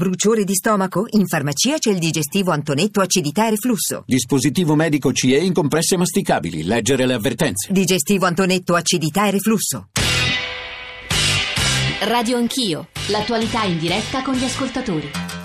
Bruciore 0.00 0.44
di 0.44 0.54
stomaco? 0.54 1.04
In 1.10 1.26
farmacia 1.26 1.76
c'è 1.76 1.90
il 1.90 1.98
digestivo 1.98 2.52
Antonetto 2.52 3.02
acidità 3.02 3.46
e 3.46 3.50
reflusso. 3.50 4.02
Dispositivo 4.06 4.74
medico 4.74 5.12
CE 5.12 5.36
in 5.36 5.52
compresse 5.52 5.98
masticabili. 5.98 6.62
Leggere 6.62 7.04
le 7.04 7.12
avvertenze. 7.12 7.70
Digestivo 7.70 8.24
Antonetto 8.24 8.74
acidità 8.74 9.26
e 9.26 9.32
reflusso. 9.32 9.88
Radio 12.04 12.38
Anch'io, 12.38 12.88
l'attualità 13.08 13.64
in 13.64 13.78
diretta 13.78 14.22
con 14.22 14.36
gli 14.36 14.44
ascoltatori. 14.44 15.39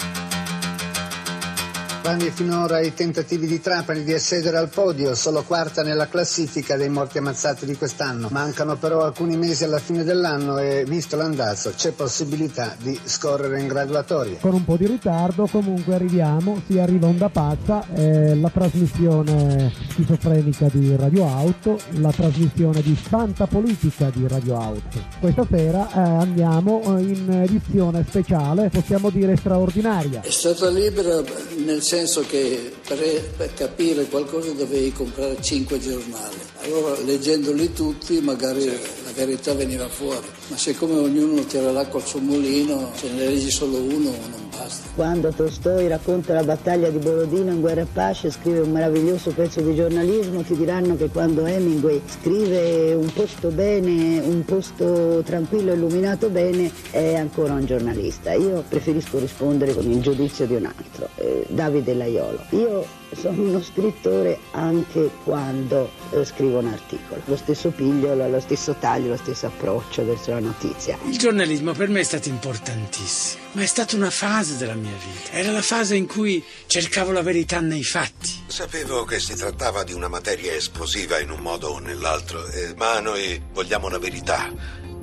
Vani 2.05 2.29
finora 2.29 2.81
i 2.81 2.93
tentativi 2.93 3.47
di 3.47 3.59
Trapani 3.59 4.03
di 4.03 4.13
accedere 4.13 4.57
al 4.57 4.69
podio, 4.69 5.15
solo 5.15 5.41
quarta 5.41 5.81
nella 5.81 6.07
classifica 6.07 6.77
dei 6.77 6.87
morti 6.87 7.17
ammazzati 7.17 7.65
di 7.65 7.75
quest'anno. 7.75 8.27
Mancano 8.29 8.75
però 8.75 9.01
alcuni 9.01 9.35
mesi 9.35 9.63
alla 9.63 9.79
fine 9.79 10.03
dell'anno 10.03 10.59
e 10.59 10.85
visto 10.87 11.15
l'andazzo 11.15 11.73
c'è 11.75 11.93
possibilità 11.93 12.75
di 12.79 12.95
scorrere 13.05 13.59
in 13.59 13.65
graduatoria. 13.65 14.37
Con 14.39 14.53
un 14.53 14.63
po' 14.63 14.77
di 14.77 14.85
ritardo 14.85 15.47
comunque 15.47 15.95
arriviamo, 15.95 16.61
si 16.67 16.77
arriva 16.77 17.07
onda 17.07 17.29
pazza, 17.29 17.83
eh, 17.95 18.35
la 18.35 18.51
trasmissione 18.51 19.73
schizofrenica 19.89 20.67
di 20.71 20.95
Radio 20.95 21.27
Auto, 21.27 21.79
la 21.93 22.11
trasmissione 22.11 22.83
di 22.83 22.95
Santa 23.09 23.47
Politica 23.47 24.11
di 24.13 24.27
Radio 24.27 24.61
Auto. 24.61 25.03
Questa 25.19 25.47
sera 25.49 25.91
eh, 25.91 25.99
andiamo 25.99 26.83
in 26.99 27.31
edizione 27.31 28.05
speciale, 28.07 28.69
possiamo 28.69 29.09
dire 29.09 29.35
straordinaria. 29.35 30.21
È 30.21 30.29
stata 30.29 30.69
libera 30.69 31.23
nel 31.65 31.81
senso 31.81 31.93
senso 31.95 32.25
che 32.27 32.73
per, 32.85 32.99
per, 33.37 33.53
capire 33.53 34.03
qualcosa 34.07 34.51
dovevi 34.51 34.91
comprare 34.91 35.37
cinque 35.39 35.79
giornali. 35.79 36.35
Allora 36.63 36.99
leggendoli 36.99 37.71
tutti 37.71 38.19
magari 38.19 38.63
certo. 38.63 39.03
la 39.05 39.11
verità 39.13 39.53
veniva 39.53 39.87
fuori, 39.87 40.27
ma 40.47 40.57
siccome 40.57 40.99
ognuno 40.99 41.45
tira 41.45 41.71
l'acqua 41.71 42.01
al 42.01 42.05
suo 42.05 42.19
mulino, 42.19 42.91
se 42.95 43.09
ne 43.09 43.27
leggi 43.27 43.49
solo 43.49 43.77
uno 43.77 44.13
non 44.29 44.44
basta. 44.65 44.89
Quando 44.95 45.29
Tolstoi 45.31 45.87
racconta 45.87 46.33
la 46.33 46.43
battaglia 46.43 46.89
di 46.89 46.97
Borodino 46.97 47.51
in 47.51 47.61
Guerra 47.61 47.81
e 47.81 47.87
Pace, 47.91 48.31
scrive 48.31 48.59
un 48.59 48.71
meraviglioso 48.71 49.31
pezzo 49.31 49.61
di 49.61 49.75
giornalismo, 49.75 50.41
ti 50.41 50.55
diranno 50.55 50.95
che 50.97 51.09
quando 51.09 51.45
Hemingway 51.45 52.01
scrive 52.05 52.93
un 52.93 53.11
posto 53.13 53.49
bene, 53.49 54.19
un 54.19 54.43
posto 54.43 55.21
tranquillo, 55.23 55.73
illuminato 55.73 56.29
bene, 56.29 56.71
è 56.91 57.15
ancora 57.15 57.53
un 57.53 57.65
giornalista. 57.65 58.33
Io 58.33 58.63
preferisco 58.67 59.19
rispondere 59.19 59.73
con 59.73 59.89
il 59.89 60.01
giudizio 60.01 60.45
di 60.45 60.55
un 60.55 60.65
altro, 60.65 61.09
eh, 61.15 61.45
Davide 61.49 61.93
Laiolo. 61.93 62.39
Io 62.51 62.85
sono 63.15 63.41
uno 63.41 63.61
scrittore 63.61 64.39
anche 64.51 65.09
quando 65.23 65.89
eh, 66.11 66.25
scrivo 66.25 66.59
un 66.59 66.67
articolo. 66.67 67.21
Lo 67.25 67.35
stesso 67.35 67.69
piglio, 67.69 68.13
lo 68.15 68.39
stesso 68.39 68.75
taglio, 68.79 69.09
lo 69.09 69.17
stesso 69.17 69.47
approccio 69.47 70.05
verso 70.05 70.31
la 70.31 70.39
notizia. 70.39 70.97
Il 71.05 71.17
giornalismo 71.17 71.73
per 71.73 71.89
me 71.89 72.01
è 72.01 72.03
stato 72.03 72.29
importantissimo, 72.29 73.43
ma 73.55 73.63
è 73.63 73.65
stata 73.65 73.95
una 73.95 74.09
fase 74.09 74.57
della 74.57 74.73
mia 74.73 74.91
vita. 74.91 75.31
Era 75.31 75.51
la 75.51 75.61
fase 75.61 75.95
in 75.95 76.07
cui 76.07 76.43
cercavo 76.67 77.11
la 77.11 77.21
verità 77.21 77.59
nei 77.61 77.83
fatti. 77.83 78.43
Sapevo 78.47 79.05
che 79.05 79.19
si 79.19 79.33
trattava 79.35 79.83
di 79.83 79.93
una 79.93 80.09
materia 80.09 80.53
esplosiva 80.53 81.19
in 81.19 81.31
un 81.31 81.39
modo 81.39 81.69
o 81.69 81.79
nell'altro, 81.79 82.45
eh, 82.47 82.73
ma 82.75 82.99
noi 82.99 83.41
vogliamo 83.53 83.87
la 83.87 83.97
verità. 83.97 84.51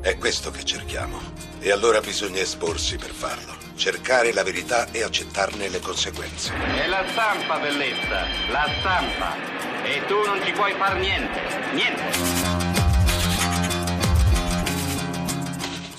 È 0.00 0.17
questo 0.19 0.50
che 0.50 0.64
cerchiamo. 0.64 1.20
E 1.61 1.70
allora 1.70 2.00
bisogna 2.00 2.41
esporsi 2.41 2.97
per 2.97 3.12
farlo 3.12 3.61
cercare 3.75 4.33
la 4.33 4.42
verità 4.42 4.91
e 4.91 5.03
accettarne 5.03 5.69
le 5.69 5.80
conseguenze. 5.80 6.53
È 6.53 6.86
la 6.86 7.05
stampa, 7.08 7.58
bellezza, 7.58 8.27
la 8.50 8.70
stampa. 8.78 9.34
E 9.83 10.05
tu 10.06 10.23
non 10.25 10.41
ci 10.45 10.53
puoi 10.53 10.75
far 10.75 10.97
niente, 10.98 11.41
niente. 11.73 12.72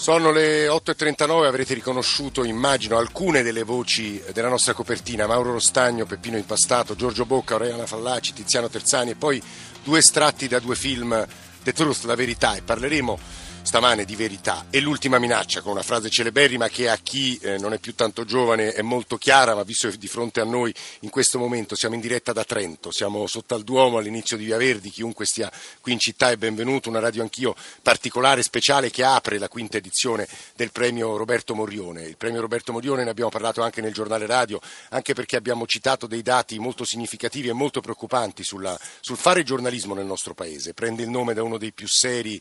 Sono 0.04 0.34
le 0.34 0.68
8.39, 0.68 1.46
avrete 1.46 1.74
riconosciuto, 1.74 2.44
immagino, 2.44 2.98
alcune 2.98 3.42
delle 3.42 3.64
voci 3.64 4.22
della 4.34 4.50
nostra 4.50 4.74
copertina, 4.74 5.28
Mauro 5.28 5.54
Rostagno, 5.54 6.06
Peppino 6.06 6.36
Impastato, 6.36 6.94
Giorgio 6.94 7.26
Bocca, 7.26 7.54
Aureliana 7.54 7.86
Fallaci, 7.86 8.34
Tiziano 8.34 8.68
Terzani 8.68 9.12
e 9.12 9.16
poi 9.16 9.42
due 9.82 10.00
estratti 10.00 10.50
da 10.50 10.60
due 10.60 10.76
film, 10.76 11.26
The 11.64 11.72
Truth, 11.72 12.04
La 12.04 12.16
Verità, 12.16 12.54
e 12.54 12.62
parleremo 12.62 13.18
stamane 13.64 14.06
di 14.06 14.16
verità. 14.16 14.68
E 14.70 14.80
l'ultima 14.80 15.18
minaccia, 15.18 15.62
con 15.62 15.72
una 15.72 15.82
frase 15.82 16.10
celeberrima 16.10 16.68
che 16.68 16.90
a 16.90 16.98
chi 16.98 17.40
eh, 17.42 17.58
non 17.58 17.74
è 17.74 17.80
più 17.80 17.96
tanto 17.96 18.26
giovane 18.26 18.74
è 18.74 18.82
molto 18.82 19.18
chiara, 19.18 19.56
ma 19.56 19.64
visto 19.64 19.90
che 19.90 19.98
di 19.98 20.08
fronte 20.08 20.42
a 20.42 20.44
noi 20.44 20.74
in 21.00 21.10
questo 21.10 21.40
momento 21.40 21.76
siamo 21.76 21.96
in 21.96 22.02
diretta 22.02 22.34
da 22.34 22.44
Trento, 22.44 22.92
siamo 22.92 23.26
sotto 23.26 23.56
al 23.56 23.64
Duomo 23.64 23.98
all'inizio 23.98 24.38
di 24.38 24.46
Via 24.46 24.58
Verdi, 24.58 24.90
chiunque 24.90 25.26
stia 25.26 25.52
qui 25.82 25.94
in 25.94 26.00
città 26.00 26.30
è 26.30 26.38
benvenuto, 26.38 26.90
una 26.90 27.00
radio 27.00 27.22
anch'io 27.22 27.56
particolare, 27.82 28.44
speciale 28.44 28.92
che 28.92 29.04
apre 29.04 29.38
la 29.38 29.48
quinta 29.48 29.78
edizione 29.78 30.28
del 30.56 30.72
premio 30.72 31.16
Roberto 31.18 31.56
Morione. 31.56 32.04
Il 32.04 32.18
premio 32.18 32.42
Roberto 32.42 32.74
Morione 32.74 33.04
ne 33.04 33.10
abbiamo 33.10 33.30
parlato 33.30 33.62
anche 33.62 33.82
nel 33.82 33.94
giornale 33.94 34.26
radio, 34.26 34.60
anche 34.90 35.14
perché 35.14 35.38
abbiamo 35.38 35.66
citato 35.66 36.06
dei 36.06 36.22
dati 36.22 36.60
molto 36.60 36.84
significativi 36.84 37.48
e 37.48 37.54
molto 37.54 37.80
preoccupanti 37.80 38.44
sulla, 38.44 38.78
sul 39.00 39.18
fare 39.18 39.44
giornalismo 39.44 39.94
nel 39.94 40.06
nostro 40.06 40.34
Paese. 40.34 40.74
Prende 40.74 41.04
il 41.04 41.10
nome 41.10 41.34
da 41.34 41.44
uno 41.44 41.58
dei 41.58 41.72
più 41.72 41.88
seri 41.88 42.40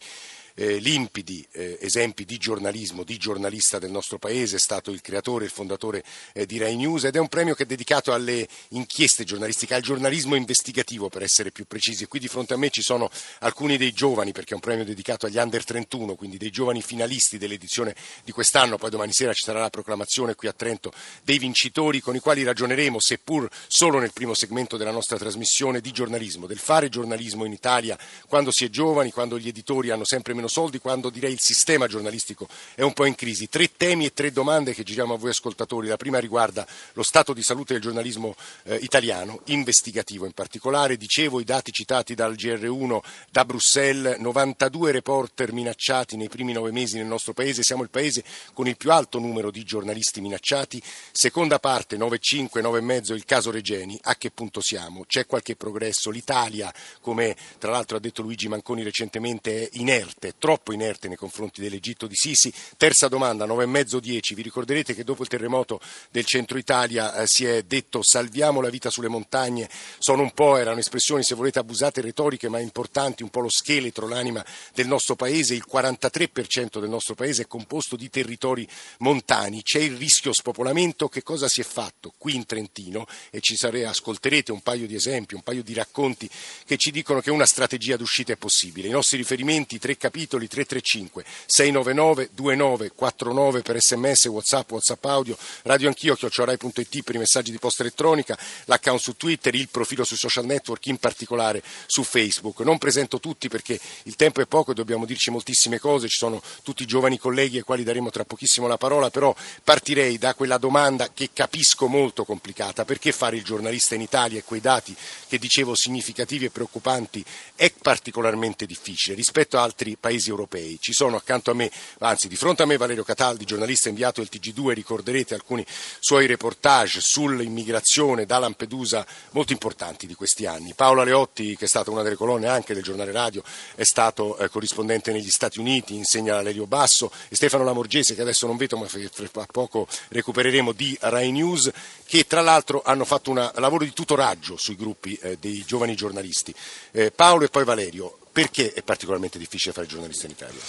eh, 0.54 0.76
limpidi 0.76 1.46
eh, 1.52 1.78
esempi 1.80 2.24
di 2.24 2.38
giornalismo, 2.38 3.04
di 3.04 3.16
giornalista 3.16 3.78
del 3.78 3.90
nostro 3.90 4.18
paese, 4.18 4.56
è 4.56 4.58
stato 4.58 4.90
il 4.90 5.00
creatore, 5.00 5.44
il 5.44 5.50
fondatore 5.50 6.04
eh, 6.32 6.46
di 6.46 6.58
Rai 6.58 6.76
News 6.76 7.04
ed 7.04 7.16
è 7.16 7.18
un 7.18 7.28
premio 7.28 7.54
che 7.54 7.64
è 7.64 7.66
dedicato 7.66 8.12
alle 8.12 8.46
inchieste 8.70 9.24
giornalistiche, 9.24 9.74
al 9.74 9.82
giornalismo 9.82 10.34
investigativo 10.34 11.08
per 11.08 11.22
essere 11.22 11.50
più 11.50 11.64
precisi. 11.66 12.06
Qui 12.06 12.18
di 12.18 12.28
fronte 12.28 12.54
a 12.54 12.56
me 12.56 12.70
ci 12.70 12.82
sono 12.82 13.10
alcuni 13.40 13.76
dei 13.76 13.92
giovani, 13.92 14.32
perché 14.32 14.52
è 14.52 14.54
un 14.54 14.60
premio 14.60 14.84
dedicato 14.84 15.26
agli 15.26 15.36
under 15.36 15.64
31, 15.64 16.14
quindi 16.14 16.36
dei 16.36 16.50
giovani 16.50 16.82
finalisti 16.82 17.38
dell'edizione 17.38 17.94
di 18.24 18.32
quest'anno, 18.32 18.76
poi 18.76 18.90
domani 18.90 19.12
sera 19.12 19.32
ci 19.32 19.44
sarà 19.44 19.60
la 19.60 19.70
proclamazione 19.70 20.34
qui 20.34 20.48
a 20.48 20.52
Trento 20.52 20.92
dei 21.22 21.38
vincitori 21.38 22.00
con 22.00 22.14
i 22.14 22.20
quali 22.20 22.42
ragioneremo, 22.42 23.00
seppur 23.00 23.48
solo 23.66 23.98
nel 23.98 24.12
primo 24.12 24.34
segmento 24.34 24.76
della 24.76 24.90
nostra 24.90 25.18
trasmissione, 25.18 25.80
di 25.80 25.90
giornalismo, 25.92 26.46
del 26.46 26.58
fare 26.58 26.88
giornalismo 26.88 27.44
in 27.44 27.52
Italia 27.52 27.98
quando 28.26 28.50
si 28.50 28.64
è 28.64 28.68
giovani, 28.68 29.10
quando 29.10 29.38
gli 29.38 29.48
editori 29.48 29.90
hanno 29.90 30.04
sempre 30.04 30.34
meno 30.34 30.41
meno 30.42 30.48
soldi 30.48 30.78
quando 30.78 31.08
direi 31.08 31.32
il 31.32 31.40
sistema 31.40 31.86
giornalistico 31.86 32.48
è 32.74 32.82
un 32.82 32.92
po' 32.92 33.04
in 33.04 33.14
crisi. 33.14 33.48
Tre 33.48 33.70
temi 33.76 34.06
e 34.06 34.12
tre 34.12 34.32
domande 34.32 34.74
che 34.74 34.82
giriamo 34.82 35.14
a 35.14 35.16
voi 35.16 35.30
ascoltatori. 35.30 35.86
La 35.86 35.96
prima 35.96 36.18
riguarda 36.18 36.66
lo 36.94 37.02
stato 37.04 37.32
di 37.32 37.42
salute 37.42 37.74
del 37.74 37.82
giornalismo 37.82 38.34
eh, 38.64 38.76
italiano, 38.76 39.40
investigativo 39.46 40.26
in 40.26 40.32
particolare. 40.32 40.96
Dicevo 40.96 41.40
i 41.40 41.44
dati 41.44 41.70
citati 41.70 42.14
dal 42.14 42.34
GR1 42.34 42.98
da 43.30 43.44
Bruxelles, 43.44 44.18
92 44.18 44.90
reporter 44.90 45.52
minacciati 45.52 46.16
nei 46.16 46.28
primi 46.28 46.52
nove 46.52 46.72
mesi 46.72 46.96
nel 46.96 47.06
nostro 47.06 47.32
paese. 47.32 47.62
Siamo 47.62 47.82
il 47.82 47.90
paese 47.90 48.24
con 48.52 48.66
il 48.66 48.76
più 48.76 48.90
alto 48.90 49.18
numero 49.18 49.50
di 49.50 49.62
giornalisti 49.62 50.20
minacciati. 50.20 50.82
Seconda 51.12 51.58
parte, 51.58 51.96
9,5, 51.96 52.60
9,5 52.60 53.14
il 53.14 53.24
caso 53.24 53.50
Regeni. 53.50 53.98
A 54.02 54.16
che 54.16 54.30
punto 54.30 54.60
siamo? 54.60 55.04
C'è 55.06 55.26
qualche 55.26 55.54
progresso? 55.54 56.10
L'Italia, 56.10 56.72
come 57.00 57.36
tra 57.58 57.70
l'altro 57.70 57.96
ha 57.96 58.00
detto 58.00 58.22
Luigi 58.22 58.48
Manconi 58.48 58.82
recentemente, 58.82 59.68
è 59.68 59.68
inerte 59.74 60.31
troppo 60.38 60.72
inerte 60.72 61.08
nei 61.08 61.16
confronti 61.16 61.60
dell'Egitto 61.60 62.06
di 62.06 62.14
Sisi. 62.14 62.52
Terza 62.76 63.08
domanda, 63.08 63.46
9,5-10. 63.46 64.34
Vi 64.34 64.42
ricorderete 64.42 64.94
che 64.94 65.04
dopo 65.04 65.22
il 65.22 65.28
terremoto 65.28 65.80
del 66.10 66.24
centro 66.24 66.58
Italia 66.58 67.14
eh, 67.14 67.26
si 67.26 67.44
è 67.44 67.62
detto 67.62 68.00
salviamo 68.02 68.60
la 68.60 68.70
vita 68.70 68.90
sulle 68.90 69.08
montagne. 69.08 69.68
Sono 69.98 70.22
un 70.22 70.32
po', 70.32 70.56
erano 70.56 70.80
espressioni 70.80 71.22
se 71.22 71.34
volete 71.34 71.58
abusate 71.58 72.00
retoriche 72.00 72.48
ma 72.48 72.58
importanti, 72.58 73.22
un 73.22 73.30
po' 73.30 73.40
lo 73.40 73.50
scheletro, 73.50 74.08
l'anima 74.08 74.44
del 74.74 74.86
nostro 74.86 75.14
paese. 75.14 75.54
Il 75.54 75.64
43% 75.70 76.80
del 76.80 76.88
nostro 76.88 77.14
paese 77.14 77.42
è 77.42 77.46
composto 77.46 77.96
di 77.96 78.08
territori 78.10 78.66
montani. 78.98 79.62
C'è 79.62 79.80
il 79.80 79.96
rischio 79.96 80.32
spopolamento. 80.32 81.08
Che 81.08 81.22
cosa 81.22 81.48
si 81.48 81.60
è 81.60 81.64
fatto 81.64 82.12
qui 82.16 82.34
in 82.34 82.46
Trentino? 82.46 83.06
E 83.30 83.40
ci 83.40 83.56
sare, 83.56 83.84
ascolterete 83.84 84.52
un 84.52 84.62
paio 84.62 84.86
di 84.86 84.94
esempi, 84.94 85.34
un 85.34 85.42
paio 85.42 85.62
di 85.62 85.74
racconti 85.74 86.28
che 86.64 86.76
ci 86.76 86.90
dicono 86.90 87.20
che 87.20 87.30
una 87.30 87.46
strategia 87.46 87.96
d'uscita 87.96 88.32
è 88.32 88.36
possibile. 88.36 88.88
I 88.88 88.92
nostri 88.92 89.16
riferimenti, 89.18 89.78
tre 89.78 89.96
capitoli 89.96 90.21
capitoli 90.22 90.46
335 90.46 91.24
699 91.46 92.30
2949 92.32 93.62
per 93.62 93.80
sms, 93.80 94.26
whatsapp, 94.26 94.70
whatsapp 94.70 95.04
audio, 95.06 95.36
radio 95.62 95.88
anch'io, 95.88 96.14
chiocciorai.it 96.14 97.02
per 97.02 97.14
i 97.14 97.18
messaggi 97.18 97.50
di 97.50 97.58
posta 97.58 97.82
elettronica, 97.82 98.38
l'account 98.66 99.00
su 99.00 99.16
Twitter, 99.16 99.54
il 99.54 99.68
profilo 99.68 100.04
sui 100.04 100.16
social 100.16 100.44
network, 100.44 100.86
in 100.86 100.98
particolare 100.98 101.62
su 101.86 102.04
Facebook. 102.04 102.60
Non 102.60 102.78
presento 102.78 103.18
tutti 103.18 103.48
perché 103.48 103.78
il 104.04 104.16
tempo 104.16 104.40
è 104.40 104.46
poco 104.46 104.70
e 104.70 104.74
dobbiamo 104.74 105.06
dirci 105.06 105.30
moltissime 105.30 105.78
cose, 105.78 106.08
ci 106.08 106.18
sono 106.18 106.40
tutti 106.62 106.84
i 106.84 106.86
giovani 106.86 107.18
colleghi 107.18 107.56
ai 107.56 107.62
quali 107.62 107.82
daremo 107.82 108.10
tra 108.10 108.24
pochissimo 108.24 108.66
la 108.66 108.76
parola, 108.76 109.10
però 109.10 109.34
partirei 109.64 110.18
da 110.18 110.34
quella 110.34 110.58
domanda 110.58 111.10
che 111.12 111.30
capisco 111.32 111.88
molto 111.88 112.24
complicata, 112.24 112.84
perché 112.84 113.12
fare 113.12 113.36
il 113.36 113.42
giornalista 113.42 113.94
in 113.94 114.02
Italia 114.02 114.38
e 114.38 114.44
quei 114.44 114.60
dati 114.60 114.94
che 115.26 115.38
dicevo 115.38 115.74
significativi 115.74 116.44
e 116.44 116.50
preoccupanti 116.50 117.24
è 117.56 117.72
particolarmente 117.80 118.66
difficile 118.66 119.16
rispetto 119.16 119.58
a 119.58 119.62
altri 119.62 119.96
paesi 119.98 120.11
paesi 120.12 120.28
europei. 120.28 120.78
Ci 120.78 120.92
sono 120.92 121.16
accanto 121.16 121.50
a 121.50 121.54
me, 121.54 121.70
anzi 122.00 122.28
di 122.28 122.36
fronte 122.36 122.62
a 122.62 122.66
me 122.66 122.76
Valerio 122.76 123.02
Cataldi, 123.02 123.44
giornalista 123.44 123.88
inviato 123.88 124.20
del 124.20 124.28
TG2, 124.30 124.72
ricorderete 124.72 125.34
alcuni 125.34 125.64
suoi 126.00 126.26
reportage 126.26 127.00
sull'immigrazione 127.00 128.26
da 128.26 128.38
Lampedusa 128.38 129.06
molto 129.30 129.52
importanti 129.52 130.06
di 130.06 130.14
questi 130.14 130.44
anni. 130.44 130.74
Paola 130.74 131.04
Leotti, 131.04 131.56
che 131.56 131.64
è 131.64 131.68
stata 131.68 131.90
una 131.90 132.02
delle 132.02 132.16
colonne 132.16 132.48
anche 132.48 132.74
del 132.74 132.82
giornale 132.82 133.12
radio, 133.12 133.42
è 133.74 133.84
stato 133.84 134.36
eh, 134.36 134.48
corrispondente 134.50 135.12
negli 135.12 135.30
Stati 135.30 135.58
Uniti, 135.58 135.94
insegna 135.94 136.36
a 136.36 136.42
Lelio 136.42 136.66
Basso 136.66 137.10
e 137.28 137.36
Stefano 137.36 137.64
Lamorgese, 137.64 138.14
che 138.14 138.22
adesso 138.22 138.46
non 138.46 138.56
vedo 138.56 138.76
ma 138.76 138.86
fra 138.86 139.46
poco 139.50 139.86
recupereremo 140.08 140.72
di 140.72 140.96
Rai 141.00 141.30
News, 141.32 141.70
che 142.04 142.26
tra 142.26 142.42
l'altro 142.42 142.82
hanno 142.84 143.04
fatto 143.04 143.30
un 143.30 143.50
lavoro 143.56 143.84
di 143.84 143.92
tutoraggio 143.92 144.56
sui 144.56 144.76
gruppi 144.76 145.18
eh, 145.22 145.38
dei 145.40 145.64
giovani 145.66 145.94
giornalisti. 145.94 146.54
Eh, 146.90 147.10
Paolo 147.10 147.44
e 147.44 147.48
poi 147.48 147.64
Valerio, 147.64 148.18
perché 148.32 148.72
è 148.72 148.82
particolarmente 148.82 149.38
difficile 149.38 149.74
fare 149.74 149.86
giornalista 149.86 150.26
in 150.26 150.32
Italia? 150.32 150.60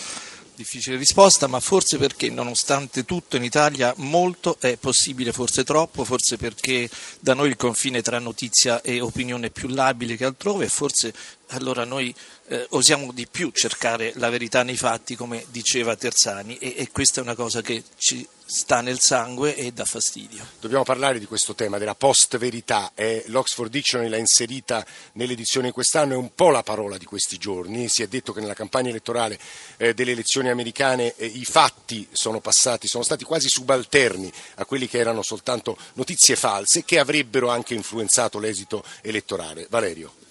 Difficile 0.55 0.97
risposta, 0.97 1.47
ma 1.47 1.59
forse 1.59 1.97
perché 1.97 2.29
nonostante 2.29 3.05
tutto 3.05 3.37
in 3.37 3.43
Italia 3.43 3.91
molto 3.97 4.57
è 4.59 4.77
possibile, 4.77 5.31
forse 5.31 5.63
troppo, 5.63 6.03
forse 6.03 6.37
perché 6.37 6.87
da 7.19 7.33
noi 7.33 7.49
il 7.49 7.55
confine 7.55 8.03
tra 8.03 8.19
notizia 8.19 8.81
e 8.81 9.01
opinione 9.01 9.47
è 9.47 9.49
più 9.49 9.69
labile 9.69 10.15
che 10.15 10.25
altrove 10.25 10.65
e 10.65 10.69
forse 10.69 11.11
allora 11.47 11.85
noi 11.85 12.13
eh, 12.47 12.67
osiamo 12.71 13.11
di 13.11 13.27
più 13.27 13.49
cercare 13.51 14.11
la 14.17 14.29
verità 14.29 14.61
nei 14.61 14.77
fatti, 14.77 15.15
come 15.15 15.43
diceva 15.49 15.95
Terzani, 15.95 16.57
e, 16.57 16.75
e, 16.77 16.91
questa 16.91 17.19
è 17.19 17.23
una 17.23 17.35
cosa 17.35 17.61
che 17.61 17.83
ci 17.97 18.27
sta 18.53 18.81
nel 18.81 18.99
sangue 18.99 19.55
e 19.55 19.71
dà 19.71 19.83
fastidio. 19.83 20.45
Dobbiamo 20.59 20.83
parlare 20.83 21.17
di 21.17 21.25
questo 21.25 21.55
tema, 21.55 21.79
della 21.79 21.95
post-verità. 21.95 22.91
Eh, 22.93 23.23
L'Oxford 23.27 23.71
Dictionary 23.71 24.09
l'ha 24.11 24.17
inserita 24.17 24.85
nell'edizione 25.13 25.67
di 25.67 25.73
quest'anno, 25.73 26.13
è 26.13 26.17
un 26.17 26.35
po' 26.35 26.51
la 26.51 26.61
parola 26.61 26.99
di 26.99 27.05
questi 27.05 27.37
giorni. 27.37 27.89
Si 27.89 28.03
è 28.03 28.07
detto 28.07 28.31
che 28.31 28.41
nella 28.41 28.53
campagna 28.53 28.89
elettorale 28.89 29.39
eh, 29.77 29.95
delle 29.95 30.11
elezioni 30.11 30.49
americane 30.49 31.15
eh, 31.15 31.25
i 31.25 31.45
fatti 31.45 32.07
sono 32.11 32.41
passati, 32.41 32.87
sono 32.87 33.03
stati 33.03 33.23
quasi 33.23 33.49
subalterni 33.49 34.31
a 34.55 34.65
quelli 34.65 34.87
che 34.87 34.99
erano 34.99 35.23
soltanto 35.23 35.75
notizie 35.93 36.35
false 36.35 36.83
che 36.83 36.99
avrebbero 36.99 37.49
anche 37.49 37.73
influenzato 37.73 38.37
l'esito 38.37 38.83
elettorale. 39.01 39.65
Valerio. 39.67 40.22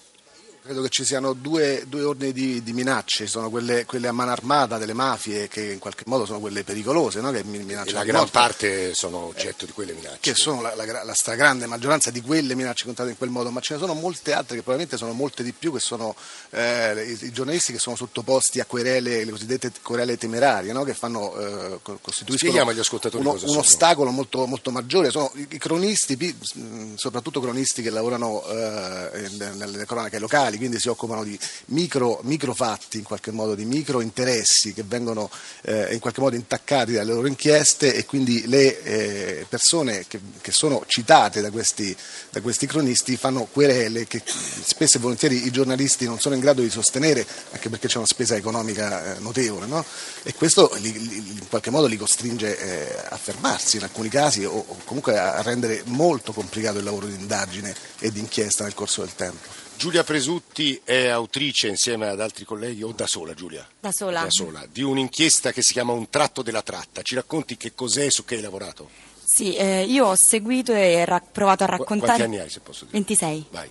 Credo 0.65 0.81
che 0.81 0.87
ci 0.87 1.03
siano 1.03 1.33
due, 1.33 1.83
due 1.89 2.03
ordini 2.03 2.31
di, 2.31 2.63
di, 2.63 2.71
minacce, 2.71 3.27
sono 3.27 3.49
quelle, 3.49 3.83
quelle, 3.83 4.07
a 4.07 4.13
mano 4.13 4.31
armata 4.31 4.77
delle 4.77 4.93
mafie 4.93 5.49
che 5.49 5.73
in 5.73 5.77
qualche 5.77 6.05
modo 6.05 6.25
sono 6.25 6.39
quelle 6.39 6.63
pericolose, 6.63 7.19
no? 7.19 7.31
che 7.31 7.43
minacciano 7.43 7.89
e 7.89 7.91
la 7.91 8.05
gran 8.05 8.21
morte. 8.21 8.31
parte 8.31 8.93
sono 8.93 9.25
oggetto 9.25 9.65
di 9.65 9.73
quelle 9.73 9.91
minacce. 9.91 10.19
Che 10.21 10.35
sono 10.35 10.61
la, 10.61 10.73
la, 10.73 11.03
la, 11.03 11.13
stragrande 11.13 11.65
maggioranza 11.65 12.11
di 12.11 12.21
quelle 12.21 12.55
minacce 12.55 12.85
contate 12.85 13.09
in 13.09 13.17
quel 13.17 13.29
modo, 13.29 13.51
ma 13.51 13.59
ce 13.59 13.73
ne 13.73 13.81
sono 13.81 13.93
molte 13.93 14.31
altre 14.31 14.55
che 14.55 14.61
probabilmente 14.61 14.95
sono 14.95 15.11
molte 15.11 15.43
di 15.43 15.51
più, 15.51 15.73
che 15.73 15.81
sono 15.81 16.15
eh, 16.51 17.09
i, 17.09 17.25
i, 17.25 17.31
giornalisti 17.33 17.73
che 17.73 17.79
sono 17.79 17.97
sottoposti 17.97 18.61
a 18.61 18.65
querele, 18.65 19.25
le 19.25 19.31
cosiddette 19.31 19.69
querele 19.81 20.17
temerarie, 20.17 20.71
no? 20.71 20.85
che 20.85 20.93
fanno, 20.93 21.35
eh, 21.39 21.79
costituiscono 21.99 22.63
uno, 23.11 23.37
un 23.37 23.57
ostacolo 23.57 24.11
molto, 24.11 24.45
molto, 24.45 24.71
maggiore. 24.71 25.11
Sono 25.11 25.29
i, 25.35 25.45
i 25.49 25.57
cronisti, 25.57 26.37
soprattutto 26.95 27.41
cronisti 27.41 27.81
che 27.81 27.89
lavorano 27.89 28.45
eh, 28.45 29.29
nelle 29.55 29.85
cronache 29.85 30.19
locali, 30.19 30.51
locali, 30.53 30.57
quindi 30.57 30.79
si 30.79 30.89
occupano 30.89 31.23
di 31.23 31.37
micro, 31.67 32.53
fatti, 32.53 32.97
in 32.97 33.03
qualche 33.03 33.31
modo, 33.31 33.55
di 33.55 33.65
micro 33.65 34.01
interessi 34.01 34.73
che 34.73 34.83
vengono 34.85 35.29
eh, 35.63 35.93
in 35.93 35.99
qualche 35.99 36.21
modo 36.21 36.35
intaccati 36.35 36.93
dalle 36.93 37.13
loro 37.13 37.27
inchieste 37.27 37.93
e 37.93 38.05
quindi 38.05 38.47
le 38.47 38.81
eh, 38.83 39.45
persone 39.49 40.05
che, 40.07 40.19
che, 40.41 40.51
sono 40.51 40.83
citate 40.85 41.41
da 41.41 41.51
questi, 41.51 41.95
da 42.29 42.41
questi, 42.41 42.67
cronisti 42.67 43.17
fanno 43.17 43.47
querele 43.51 44.05
che 44.07 44.21
spesso 44.25 44.97
e 44.97 45.01
volentieri 45.01 45.45
i 45.45 45.51
giornalisti 45.51 46.05
non 46.05 46.19
sono 46.19 46.35
in 46.35 46.41
grado 46.41 46.61
di 46.61 46.69
sostenere, 46.69 47.25
anche 47.51 47.69
perché 47.69 47.87
c'è 47.87 47.97
una 47.97 48.05
spesa 48.05 48.35
economica 48.35 49.15
eh, 49.15 49.19
notevole, 49.19 49.65
no? 49.65 49.83
e 50.23 50.33
questo 50.33 50.71
in 50.77 51.47
qualche 51.49 51.69
modo 51.69 51.87
li 51.87 51.97
costringe 51.97 52.57
eh, 52.57 52.95
a 53.09 53.17
fermarsi 53.17 53.77
in 53.77 53.83
alcuni 53.83 54.09
casi 54.09 54.45
o 54.45 54.65
comunque 54.85 55.17
a 55.17 55.41
rendere 55.41 55.81
molto 55.85 56.33
complicato 56.33 56.77
il 56.77 56.83
lavoro 56.83 57.07
di 57.07 57.15
indagine 57.15 57.73
e 57.99 58.11
di 58.11 58.19
inchiesta 58.19 58.63
nel 58.63 58.73
corso 58.73 59.01
del 59.01 59.15
tempo. 59.15 59.62
Giulia 59.75 60.03
Presutti 60.03 60.79
è 60.83 61.07
autrice 61.07 61.67
insieme 61.67 62.07
ad 62.07 62.21
altri 62.21 62.45
colleghi, 62.45 62.83
o 62.83 62.91
da 62.93 63.05
sola 63.07 63.33
Giulia? 63.33 63.67
Da 63.79 63.91
sola. 63.91 64.21
Da 64.21 64.29
sola, 64.29 64.65
di 64.71 64.81
un'inchiesta 64.81 65.51
che 65.51 65.61
si 65.61 65.73
chiama 65.73 65.91
Un 65.91 66.09
tratto 66.09 66.41
della 66.41 66.61
tratta. 66.61 67.01
Ci 67.01 67.15
racconti 67.15 67.57
che 67.57 67.73
cos'è 67.73 68.05
e 68.05 68.11
su 68.11 68.23
che 68.23 68.35
hai 68.35 68.41
lavorato? 68.41 68.89
Sì, 69.25 69.55
eh, 69.55 69.83
io 69.83 70.05
ho 70.07 70.15
seguito 70.15 70.73
e 70.73 71.03
ra- 71.05 71.19
provato 71.19 71.63
a 71.63 71.67
raccontare... 71.67 72.17
Quanti 72.17 72.21
anni 72.21 72.39
hai 72.39 72.49
se 72.49 72.59
posso 72.59 72.85
dire? 72.85 72.97
26. 72.97 73.45
Vai. 73.49 73.69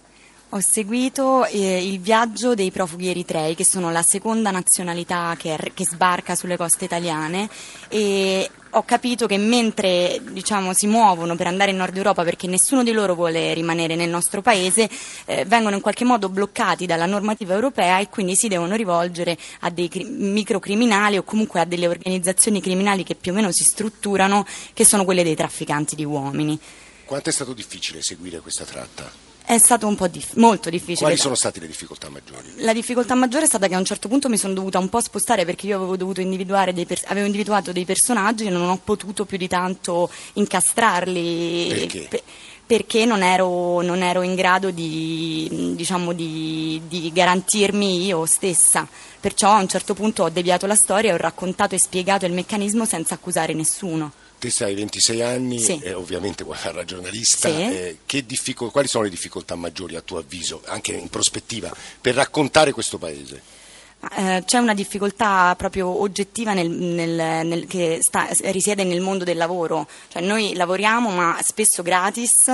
Ho 0.55 0.61
seguito 0.61 1.47
eh, 1.47 1.83
il 1.83 1.99
viaggio 1.99 2.55
dei 2.55 2.71
profughi 2.71 3.09
eritrei, 3.09 3.55
che 3.55 3.65
sono 3.65 3.91
la 3.91 4.03
seconda 4.03 4.51
nazionalità 4.51 5.35
che, 5.39 5.73
che 5.73 5.87
sbarca 5.87 6.35
sulle 6.35 6.59
coste 6.59 6.85
italiane 6.85 7.49
e 7.89 8.51
ho 8.69 8.83
capito 8.83 9.27
che 9.27 9.39
mentre 9.39 10.21
diciamo, 10.31 10.75
si 10.75 10.87
muovono 10.87 11.37
per 11.37 11.47
andare 11.47 11.71
in 11.71 11.79
Nord 11.79 11.97
Europa 11.97 12.23
perché 12.23 12.49
nessuno 12.49 12.83
di 12.83 12.93
loro 12.93 13.15
vuole 13.15 13.55
rimanere 13.55 13.95
nel 13.95 14.11
nostro 14.11 14.43
paese, 14.43 14.91
eh, 15.25 15.47
vengono 15.47 15.77
in 15.77 15.81
qualche 15.81 16.05
modo 16.05 16.29
bloccati 16.29 16.85
dalla 16.85 17.07
normativa 17.07 17.55
europea 17.55 17.99
e 18.01 18.11
quindi 18.11 18.37
si 18.37 18.49
devono 18.49 18.77
rivolgere 18.77 19.39
a 19.61 19.71
dei 19.71 19.89
cri- 19.89 20.05
microcriminali 20.05 21.17
o 21.17 21.23
comunque 21.23 21.61
a 21.61 21.65
delle 21.65 21.87
organizzazioni 21.87 22.61
criminali 22.61 23.05
che 23.05 23.15
più 23.15 23.33
o 23.33 23.35
meno 23.35 23.51
si 23.53 23.65
strutturano, 23.65 24.45
che 24.75 24.85
sono 24.85 25.07
quelle 25.07 25.23
dei 25.23 25.35
trafficanti 25.35 25.97
di 25.97 26.05
uomini. 26.05 26.61
Quanto 27.07 27.31
è 27.31 27.33
stato 27.33 27.55
difficile 27.55 28.03
seguire 28.03 28.41
questa 28.41 28.65
tratta? 28.65 29.32
È 29.53 29.59
stato 29.59 29.87
un 29.87 29.97
po' 29.97 30.09
dif- 30.09 30.37
molto 30.37 30.71
difficile. 30.71 31.01
Quali 31.01 31.17
sono 31.19 31.35
state 31.35 31.61
le 31.61 31.67
difficoltà 31.67 32.09
maggiori? 32.09 32.55
La 32.57 32.73
difficoltà 32.73 33.15
maggiore 33.15 33.45
è 33.45 33.47
stata 33.47 33.69
che 33.69 33.75
a 33.75 33.79
un 33.79 33.85
certo 33.85 34.09
punto 34.09 34.31
mi 34.31 34.39
sono 34.39 34.55
dovuta 34.55 34.79
un 34.79 34.89
po' 34.89 34.99
spostare 35.03 35.45
perché 35.45 35.67
io 35.67 35.77
avevo, 35.77 35.95
dovuto 35.95 36.23
individuare 36.23 36.73
dei 36.73 36.87
per- 36.87 37.03
avevo 37.09 37.27
individuato 37.27 37.71
dei 37.71 37.85
personaggi 37.85 38.47
e 38.47 38.49
non 38.49 38.67
ho 38.71 38.81
potuto 38.83 39.27
più 39.27 39.37
di 39.37 39.49
tanto 39.49 40.09
incastrarli. 40.35 41.67
Perché? 41.69 42.07
Per- 42.09 42.23
perché 42.65 43.05
non 43.05 43.23
ero, 43.23 43.83
non 43.83 44.01
ero, 44.01 44.23
in 44.23 44.35
grado 44.35 44.71
di, 44.71 45.75
diciamo, 45.77 46.15
di, 46.15 46.81
di, 46.89 47.13
garantirmi 47.13 48.07
io 48.07 48.25
stessa. 48.25 48.89
Perciò 49.21 49.51
a 49.51 49.61
un 49.61 49.69
certo 49.69 49.93
punto 49.93 50.23
ho 50.23 50.31
deviato 50.31 50.67
la 50.67 50.77
storia 50.77 51.11
e 51.11 51.13
ho 51.13 51.19
raccontato 51.19 51.75
e 51.75 51.79
spiegato 51.79 52.25
il 52.25 52.33
meccanismo 52.33 52.87
senza 52.87 53.13
accusare 53.13 53.53
nessuno. 53.53 54.13
Te 54.43 54.65
hai 54.65 54.75
26 54.75 55.23
anni, 55.23 55.61
sì. 55.61 55.79
eh, 55.85 55.93
ovviamente 55.93 56.43
vuoi 56.43 56.57
fare 56.57 56.75
la 56.75 56.85
giornalista. 56.85 57.49
Sì. 57.49 57.63
Eh, 57.63 58.27
difficol- 58.27 58.73
quali 58.73 58.89
sono 58.89 59.05
le 59.05 59.11
difficoltà 59.11 59.55
maggiori 59.55 59.95
a 59.95 60.01
tuo 60.01 60.19
avviso, 60.19 60.63
anche 60.65 60.93
in 60.95 61.09
prospettiva, 61.09 61.73
per 62.01 62.17
raccontare 62.17 62.73
questo 62.73 62.99
paese? 62.99 63.41
Eh, 64.17 64.43
c'è 64.45 64.59
una 64.59 64.75
difficoltà 64.75 65.55
proprio 65.57 66.01
oggettiva 66.01 66.55
nel, 66.55 66.69
nel, 66.69 67.47
nel, 67.47 67.67
che 67.67 67.99
sta, 68.01 68.29
risiede 68.51 68.83
nel 68.83 69.01
mondo 69.01 69.23
del 69.23 69.37
lavoro. 69.37 69.87
Cioè, 70.09 70.23
noi 70.23 70.55
lavoriamo 70.55 71.11
ma 71.11 71.39
spesso 71.43 71.83
gratis 71.83 72.49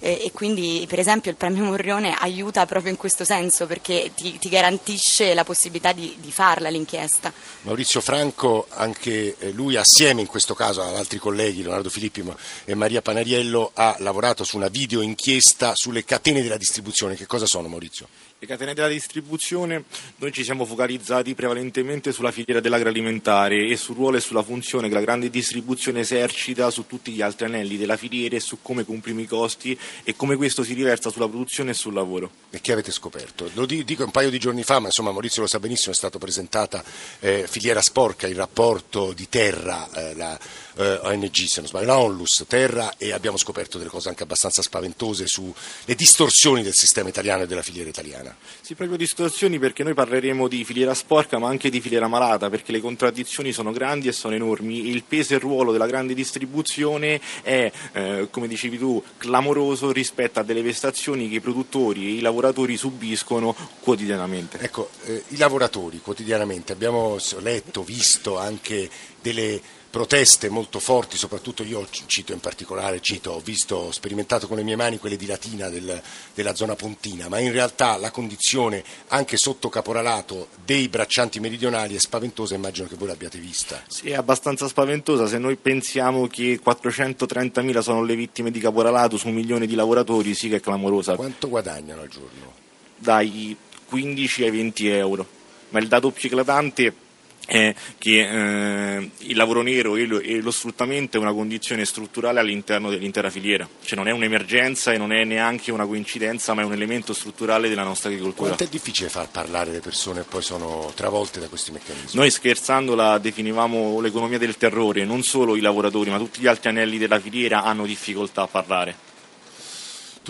eh, 0.00 0.20
e 0.24 0.32
quindi 0.32 0.84
per 0.88 0.98
esempio 0.98 1.30
il 1.30 1.36
premio 1.36 1.64
Morrione 1.64 2.14
aiuta 2.14 2.66
proprio 2.66 2.90
in 2.90 2.98
questo 2.98 3.24
senso 3.24 3.66
perché 3.66 4.12
ti, 4.14 4.38
ti 4.38 4.48
garantisce 4.48 5.32
la 5.32 5.44
possibilità 5.44 5.92
di, 5.92 6.16
di, 6.20 6.32
farla 6.32 6.68
l'inchiesta. 6.68 7.32
Maurizio 7.62 8.00
Franco, 8.00 8.66
anche 8.70 9.36
eh, 9.38 9.52
lui 9.52 9.76
assieme 9.76 10.20
in 10.20 10.26
questo 10.26 10.54
caso 10.54 10.82
ad 10.82 10.96
altri 10.96 11.18
colleghi, 11.18 11.62
Leonardo 11.62 11.90
Filippi 11.90 12.22
e 12.64 12.74
Maria 12.74 13.00
Panariello, 13.00 13.70
ha 13.74 13.96
lavorato 14.00 14.44
su 14.44 14.56
una 14.56 14.68
video 14.68 15.00
inchiesta 15.00 15.74
sulle 15.74 16.04
catene 16.04 16.42
della 16.42 16.56
distribuzione. 16.58 17.14
Che 17.14 17.26
cosa 17.26 17.46
sono 17.46 17.68
Maurizio? 17.68 18.06
Le 18.42 18.46
catene 18.46 18.72
della 18.72 18.88
distribuzione, 18.88 19.84
noi 20.16 20.32
ci 20.32 20.44
siamo 20.44 20.64
focalizzati 20.64 21.34
prevalentemente 21.34 22.10
sulla 22.10 22.32
filiera 22.32 22.58
dell'agroalimentare 22.58 23.66
e 23.66 23.76
sul 23.76 23.96
ruolo 23.96 24.16
e 24.16 24.20
sulla 24.20 24.42
funzione 24.42 24.88
che 24.88 24.94
la 24.94 25.02
grande 25.02 25.28
distribuzione 25.28 26.00
esercita 26.00 26.70
su 26.70 26.86
tutti 26.86 27.12
gli 27.12 27.20
altri 27.20 27.44
anelli 27.44 27.76
della 27.76 27.98
filiera 27.98 28.36
e 28.36 28.40
su 28.40 28.60
come 28.62 28.86
comprimi 28.86 29.24
i 29.24 29.26
costi 29.26 29.78
e 30.04 30.16
come 30.16 30.36
questo 30.36 30.64
si 30.64 30.72
riversa 30.72 31.10
sulla 31.10 31.28
produzione 31.28 31.72
e 31.72 31.74
sul 31.74 31.92
lavoro. 31.92 32.30
E 32.48 32.62
che 32.62 32.72
avete 32.72 32.92
scoperto? 32.92 33.50
Lo 33.52 33.66
dico 33.66 34.04
un 34.04 34.10
paio 34.10 34.30
di 34.30 34.38
giorni 34.38 34.62
fa, 34.62 34.78
ma 34.78 34.86
insomma 34.86 35.12
Maurizio 35.12 35.42
lo 35.42 35.46
sa 35.46 35.60
benissimo, 35.60 35.92
è 35.92 35.96
stata 35.96 36.18
presentata 36.18 36.82
eh, 37.18 37.46
Filiera 37.46 37.82
Sporca, 37.82 38.26
il 38.26 38.36
rapporto 38.36 39.12
di 39.12 39.28
terra, 39.28 39.86
eh, 39.92 40.14
la 40.14 40.38
eh, 40.76 40.98
ONG 41.02 41.44
se 41.44 41.60
non 41.60 41.68
sbaglio, 41.68 41.86
la 41.86 41.98
Onlus, 41.98 42.44
terra 42.48 42.94
e 42.96 43.12
abbiamo 43.12 43.36
scoperto 43.36 43.76
delle 43.76 43.90
cose 43.90 44.08
anche 44.08 44.22
abbastanza 44.22 44.62
spaventose 44.62 45.26
sulle 45.26 45.52
distorsioni 45.94 46.62
del 46.62 46.74
sistema 46.74 47.10
italiano 47.10 47.42
e 47.42 47.46
della 47.46 47.62
filiera 47.62 47.90
italiana. 47.90 48.29
Sì, 48.60 48.74
proprio 48.74 48.96
distorsioni 48.96 49.58
perché 49.58 49.82
noi 49.82 49.94
parleremo 49.94 50.48
di 50.48 50.64
filiera 50.64 50.94
sporca 50.94 51.38
ma 51.38 51.48
anche 51.48 51.70
di 51.70 51.80
filiera 51.80 52.08
malata 52.08 52.48
perché 52.48 52.72
le 52.72 52.80
contraddizioni 52.80 53.52
sono 53.52 53.72
grandi 53.72 54.08
e 54.08 54.12
sono 54.12 54.34
enormi. 54.34 54.88
Il 54.88 55.04
peso 55.04 55.32
e 55.32 55.36
il 55.36 55.42
ruolo 55.42 55.72
della 55.72 55.86
grande 55.86 56.14
distribuzione 56.14 57.20
è, 57.42 57.70
eh, 57.92 58.28
come 58.30 58.48
dicevi 58.48 58.78
tu, 58.78 59.02
clamoroso 59.18 59.92
rispetto 59.92 60.40
a 60.40 60.42
delle 60.42 60.62
vestazioni 60.62 61.28
che 61.28 61.36
i 61.36 61.40
produttori 61.40 62.06
e 62.06 62.10
i 62.12 62.20
lavoratori 62.20 62.76
subiscono 62.76 63.54
quotidianamente. 63.80 64.58
Ecco, 64.60 64.90
eh, 65.04 65.24
i 65.28 65.36
lavoratori 65.36 66.00
quotidianamente 66.00 66.72
abbiamo 66.72 67.18
letto, 67.40 67.82
visto 67.82 68.38
anche 68.38 68.88
delle 69.20 69.60
proteste 69.90 70.48
molto 70.48 70.78
forti, 70.78 71.16
soprattutto 71.16 71.64
io 71.64 71.86
cito 72.06 72.32
in 72.32 72.38
particolare, 72.38 73.00
cito, 73.00 73.32
ho 73.32 73.40
visto, 73.40 73.90
sperimentato 73.90 74.46
con 74.46 74.56
le 74.56 74.62
mie 74.62 74.76
mani 74.76 74.98
quelle 74.98 75.16
di 75.16 75.26
Latina 75.26 75.68
del, 75.68 76.00
della 76.32 76.54
zona 76.54 76.76
pontina, 76.76 77.28
ma 77.28 77.40
in 77.40 77.50
realtà 77.50 77.96
la 77.96 78.12
condizione 78.12 78.84
anche 79.08 79.36
sotto 79.36 79.68
caporalato 79.68 80.48
dei 80.64 80.88
braccianti 80.88 81.40
meridionali 81.40 81.96
è 81.96 81.98
spaventosa, 81.98 82.54
immagino 82.54 82.86
che 82.86 82.94
voi 82.94 83.08
l'abbiate 83.08 83.38
vista. 83.38 83.82
Sì, 83.88 84.10
è 84.10 84.14
abbastanza 84.14 84.68
spaventosa, 84.68 85.26
se 85.26 85.38
noi 85.38 85.56
pensiamo 85.56 86.28
che 86.28 86.60
430.000 86.64 87.80
sono 87.80 88.04
le 88.04 88.14
vittime 88.14 88.52
di 88.52 88.60
caporalato 88.60 89.16
su 89.16 89.26
un 89.26 89.34
milione 89.34 89.66
di 89.66 89.74
lavoratori, 89.74 90.34
sì 90.34 90.48
che 90.48 90.56
è 90.56 90.60
clamorosa. 90.60 91.16
Quanto 91.16 91.48
guadagnano 91.48 92.02
al 92.02 92.08
giorno? 92.08 92.54
Dai 92.96 93.56
15 93.86 94.44
ai 94.44 94.50
20 94.50 94.88
euro, 94.88 95.26
ma 95.70 95.80
il 95.80 95.88
dato 95.88 96.12
più 96.12 96.28
eclatante 96.28 97.08
è 97.46 97.74
che 97.98 98.96
eh, 98.96 99.10
il 99.18 99.36
lavoro 99.36 99.62
nero 99.62 99.96
e 99.96 100.06
lo, 100.06 100.20
e 100.20 100.40
lo, 100.40 100.50
sfruttamento 100.50 101.16
è 101.16 101.20
una 101.20 101.32
condizione 101.32 101.84
strutturale 101.84 102.40
all'interno 102.40 102.90
dell'intera 102.90 103.30
filiera, 103.30 103.68
cioè 103.84 103.98
non 103.98 104.08
è 104.08 104.12
un'emergenza 104.12 104.92
e 104.92 104.98
non 104.98 105.12
è 105.12 105.24
neanche 105.24 105.72
una 105.72 105.86
coincidenza, 105.86 106.54
ma 106.54 106.62
è 106.62 106.64
un 106.64 106.72
elemento 106.72 107.12
strutturale 107.12 107.68
della 107.68 107.82
nostra 107.82 108.08
agricoltura. 108.08 108.48
Quanto 108.48 108.64
è 108.64 108.68
difficile 108.68 109.08
far 109.08 109.28
parlare 109.30 109.72
le 109.72 109.80
persone 109.80 110.20
e 110.20 110.24
poi 110.24 110.42
sono 110.42 110.92
travolte 110.94 111.40
da 111.40 111.48
questi 111.48 111.72
meccanismi? 111.72 112.18
Noi 112.20 112.30
scherzando 112.30 112.94
la 112.94 113.18
definivamo 113.18 114.00
l'economia 114.00 114.38
del 114.38 114.56
terrore, 114.56 115.04
non 115.04 115.22
solo 115.22 115.56
i 115.56 115.60
lavoratori, 115.60 116.10
ma 116.10 116.18
tutti 116.18 116.40
gli 116.40 116.46
altri 116.46 116.68
anelli 116.68 116.98
della 116.98 117.18
filiera 117.18 117.62
hanno 117.64 117.84
difficoltà 117.84 118.42
a 118.42 118.46
parlare. 118.46 119.08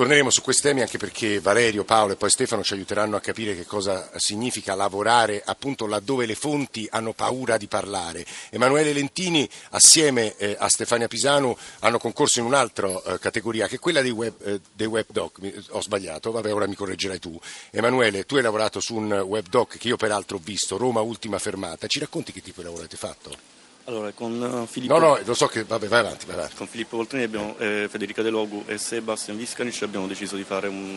Torneremo 0.01 0.31
su 0.31 0.41
questi 0.41 0.63
temi 0.63 0.81
anche 0.81 0.97
perché 0.97 1.41
Valerio, 1.41 1.85
Paolo 1.85 2.15
e 2.15 2.17
poi 2.17 2.31
Stefano 2.31 2.65
ci 2.65 2.73
aiuteranno 2.73 3.17
a 3.17 3.21
capire 3.21 3.55
che 3.55 3.67
cosa 3.67 4.11
significa 4.17 4.75
lavorare 4.75 5.43
appunto 5.45 5.87
laddove 5.87 6.25
le 6.25 6.35
fonti 6.35 6.89
hanno 6.91 7.13
paura 7.13 7.59
di 7.59 7.67
parlare. 7.67 8.25
Emanuele 8.49 8.95
Lentini 8.95 9.47
assieme 9.73 10.35
eh, 10.39 10.57
a 10.59 10.71
Stefania 10.71 11.07
Pisano 11.07 11.55
hanno 11.81 11.99
concorso 11.99 12.41
in 12.41 12.47
un'altra 12.47 12.89
eh, 12.89 13.19
categoria 13.19 13.69
che 13.69 13.75
è 13.75 13.79
quella 13.79 14.01
dei 14.01 14.11
web, 14.11 14.33
eh, 14.43 14.61
dei 14.73 14.87
web 14.87 15.05
doc. 15.07 15.39
Ho 15.69 15.83
sbagliato, 15.83 16.31
vabbè 16.31 16.51
ora 16.51 16.67
mi 16.67 16.77
correggerai 16.77 17.19
tu. 17.19 17.39
Emanuele, 17.69 18.25
tu 18.25 18.37
hai 18.37 18.43
lavorato 18.43 18.81
su 18.81 18.95
un 18.95 19.13
web 19.13 19.49
doc 19.51 19.77
che 19.77 19.89
io 19.89 19.99
peraltro 19.99 20.39
ho 20.39 20.41
visto, 20.43 20.79
Roma 20.79 21.03
Ultima 21.03 21.39
Fermata. 21.39 21.87
Ci 21.87 21.99
racconti 21.99 22.33
che 22.33 22.41
tipo 22.41 22.61
di 22.61 22.65
lavoro 22.65 22.85
avete 22.85 22.97
fatto? 22.97 23.60
Allora, 23.91 24.13
con 24.13 24.41
uh, 24.41 24.67
Filippo... 24.67 24.97
No, 24.97 25.05
no, 25.05 25.21
lo 25.25 25.35
so 25.35 25.49
che... 25.49 25.65
Vabbè, 25.65 25.89
vai 25.89 25.99
avanti, 25.99 26.25
vai 26.25 26.37
avanti. 26.37 26.55
Con 26.55 26.69
Filippo 26.69 26.97
Voltrini 26.97 27.25
abbiamo, 27.25 27.59
eh, 27.59 27.89
Federica 27.91 28.23
De 28.23 28.31
Logu 28.31 28.63
e 28.67 28.79
Sebastian 28.79 29.37
Viscanic 29.37 29.83
abbiamo 29.83 30.07
deciso 30.07 30.37
di 30.37 30.45
fare 30.45 30.69
un 30.69 30.97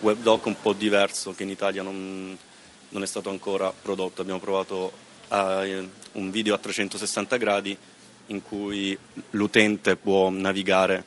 web 0.00 0.18
doc 0.20 0.46
un 0.46 0.60
po' 0.60 0.72
diverso 0.72 1.32
che 1.34 1.44
in 1.44 1.50
Italia 1.50 1.82
non, 1.82 2.36
non 2.88 3.02
è 3.02 3.06
stato 3.06 3.30
ancora 3.30 3.72
prodotto. 3.72 4.22
Abbiamo 4.22 4.40
provato 4.40 4.90
a, 5.28 5.64
eh, 5.64 5.88
un 6.12 6.30
video 6.32 6.54
a 6.54 6.58
360 6.58 7.36
gradi 7.36 7.78
in 8.26 8.42
cui 8.42 8.98
l'utente 9.30 9.94
può 9.94 10.28
navigare 10.28 11.04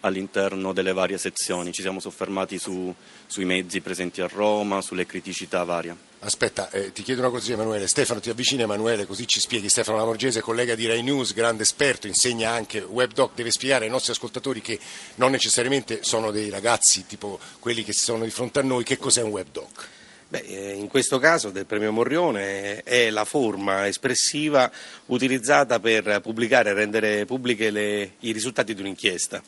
all'interno 0.00 0.74
delle 0.74 0.92
varie 0.92 1.16
sezioni. 1.16 1.72
Ci 1.72 1.80
siamo 1.80 1.98
soffermati 1.98 2.58
su, 2.58 2.94
sui 3.26 3.46
mezzi 3.46 3.80
presenti 3.80 4.20
a 4.20 4.28
Roma, 4.30 4.82
sulle 4.82 5.06
criticità 5.06 5.64
varie. 5.64 5.96
Aspetta, 6.24 6.70
eh, 6.70 6.90
ti 6.90 7.02
chiedo 7.02 7.20
una 7.20 7.28
cosa 7.28 7.52
Emanuele. 7.52 7.86
Stefano, 7.86 8.18
ti 8.18 8.30
avvicini 8.30 8.62
Emanuele, 8.62 9.04
così 9.04 9.26
ci 9.26 9.40
spieghi. 9.40 9.68
Stefano 9.68 9.98
Lamorgese, 9.98 10.40
collega 10.40 10.74
di 10.74 10.86
Rai 10.86 11.02
News, 11.02 11.34
grande 11.34 11.64
esperto, 11.64 12.06
insegna 12.06 12.50
anche 12.50 12.78
WebDoc, 12.78 13.32
deve 13.34 13.50
spiegare 13.50 13.84
ai 13.84 13.90
nostri 13.90 14.12
ascoltatori 14.12 14.62
che 14.62 14.78
non 15.16 15.32
necessariamente 15.32 16.02
sono 16.02 16.30
dei 16.30 16.48
ragazzi 16.48 17.04
tipo 17.06 17.38
quelli 17.58 17.84
che 17.84 17.92
sono 17.92 18.24
di 18.24 18.30
fronte 18.30 18.60
a 18.60 18.62
noi, 18.62 18.84
che 18.84 18.96
cos'è 18.96 19.20
un 19.20 19.32
WebDoc? 19.32 19.88
Beh, 20.28 20.38
eh, 20.38 20.72
in 20.72 20.88
questo 20.88 21.18
caso 21.18 21.50
del 21.50 21.66
premio 21.66 21.92
Morrione 21.92 22.82
è 22.82 23.10
la 23.10 23.26
forma 23.26 23.86
espressiva 23.86 24.72
utilizzata 25.06 25.78
per 25.78 26.20
pubblicare 26.22 26.70
e 26.70 26.72
rendere 26.72 27.26
pubbliche 27.26 27.70
le, 27.70 28.12
i 28.20 28.32
risultati 28.32 28.72
di 28.72 28.80
un'inchiesta 28.80 29.42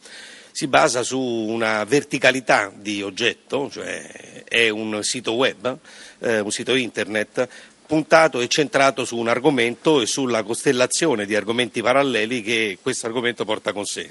si 0.56 0.68
basa 0.68 1.02
su 1.02 1.20
una 1.20 1.84
verticalità 1.84 2.72
di 2.74 3.02
oggetto, 3.02 3.68
cioè 3.70 4.42
è 4.44 4.70
un 4.70 5.00
sito 5.02 5.34
web, 5.34 5.76
eh, 6.20 6.40
un 6.40 6.50
sito 6.50 6.74
internet 6.74 7.46
puntato 7.84 8.40
e 8.40 8.48
centrato 8.48 9.04
su 9.04 9.18
un 9.18 9.28
argomento 9.28 10.00
e 10.00 10.06
sulla 10.06 10.42
costellazione 10.44 11.26
di 11.26 11.36
argomenti 11.36 11.82
paralleli 11.82 12.40
che 12.40 12.78
questo 12.80 13.04
argomento 13.04 13.44
porta 13.44 13.74
con 13.74 13.84
sé. 13.84 14.10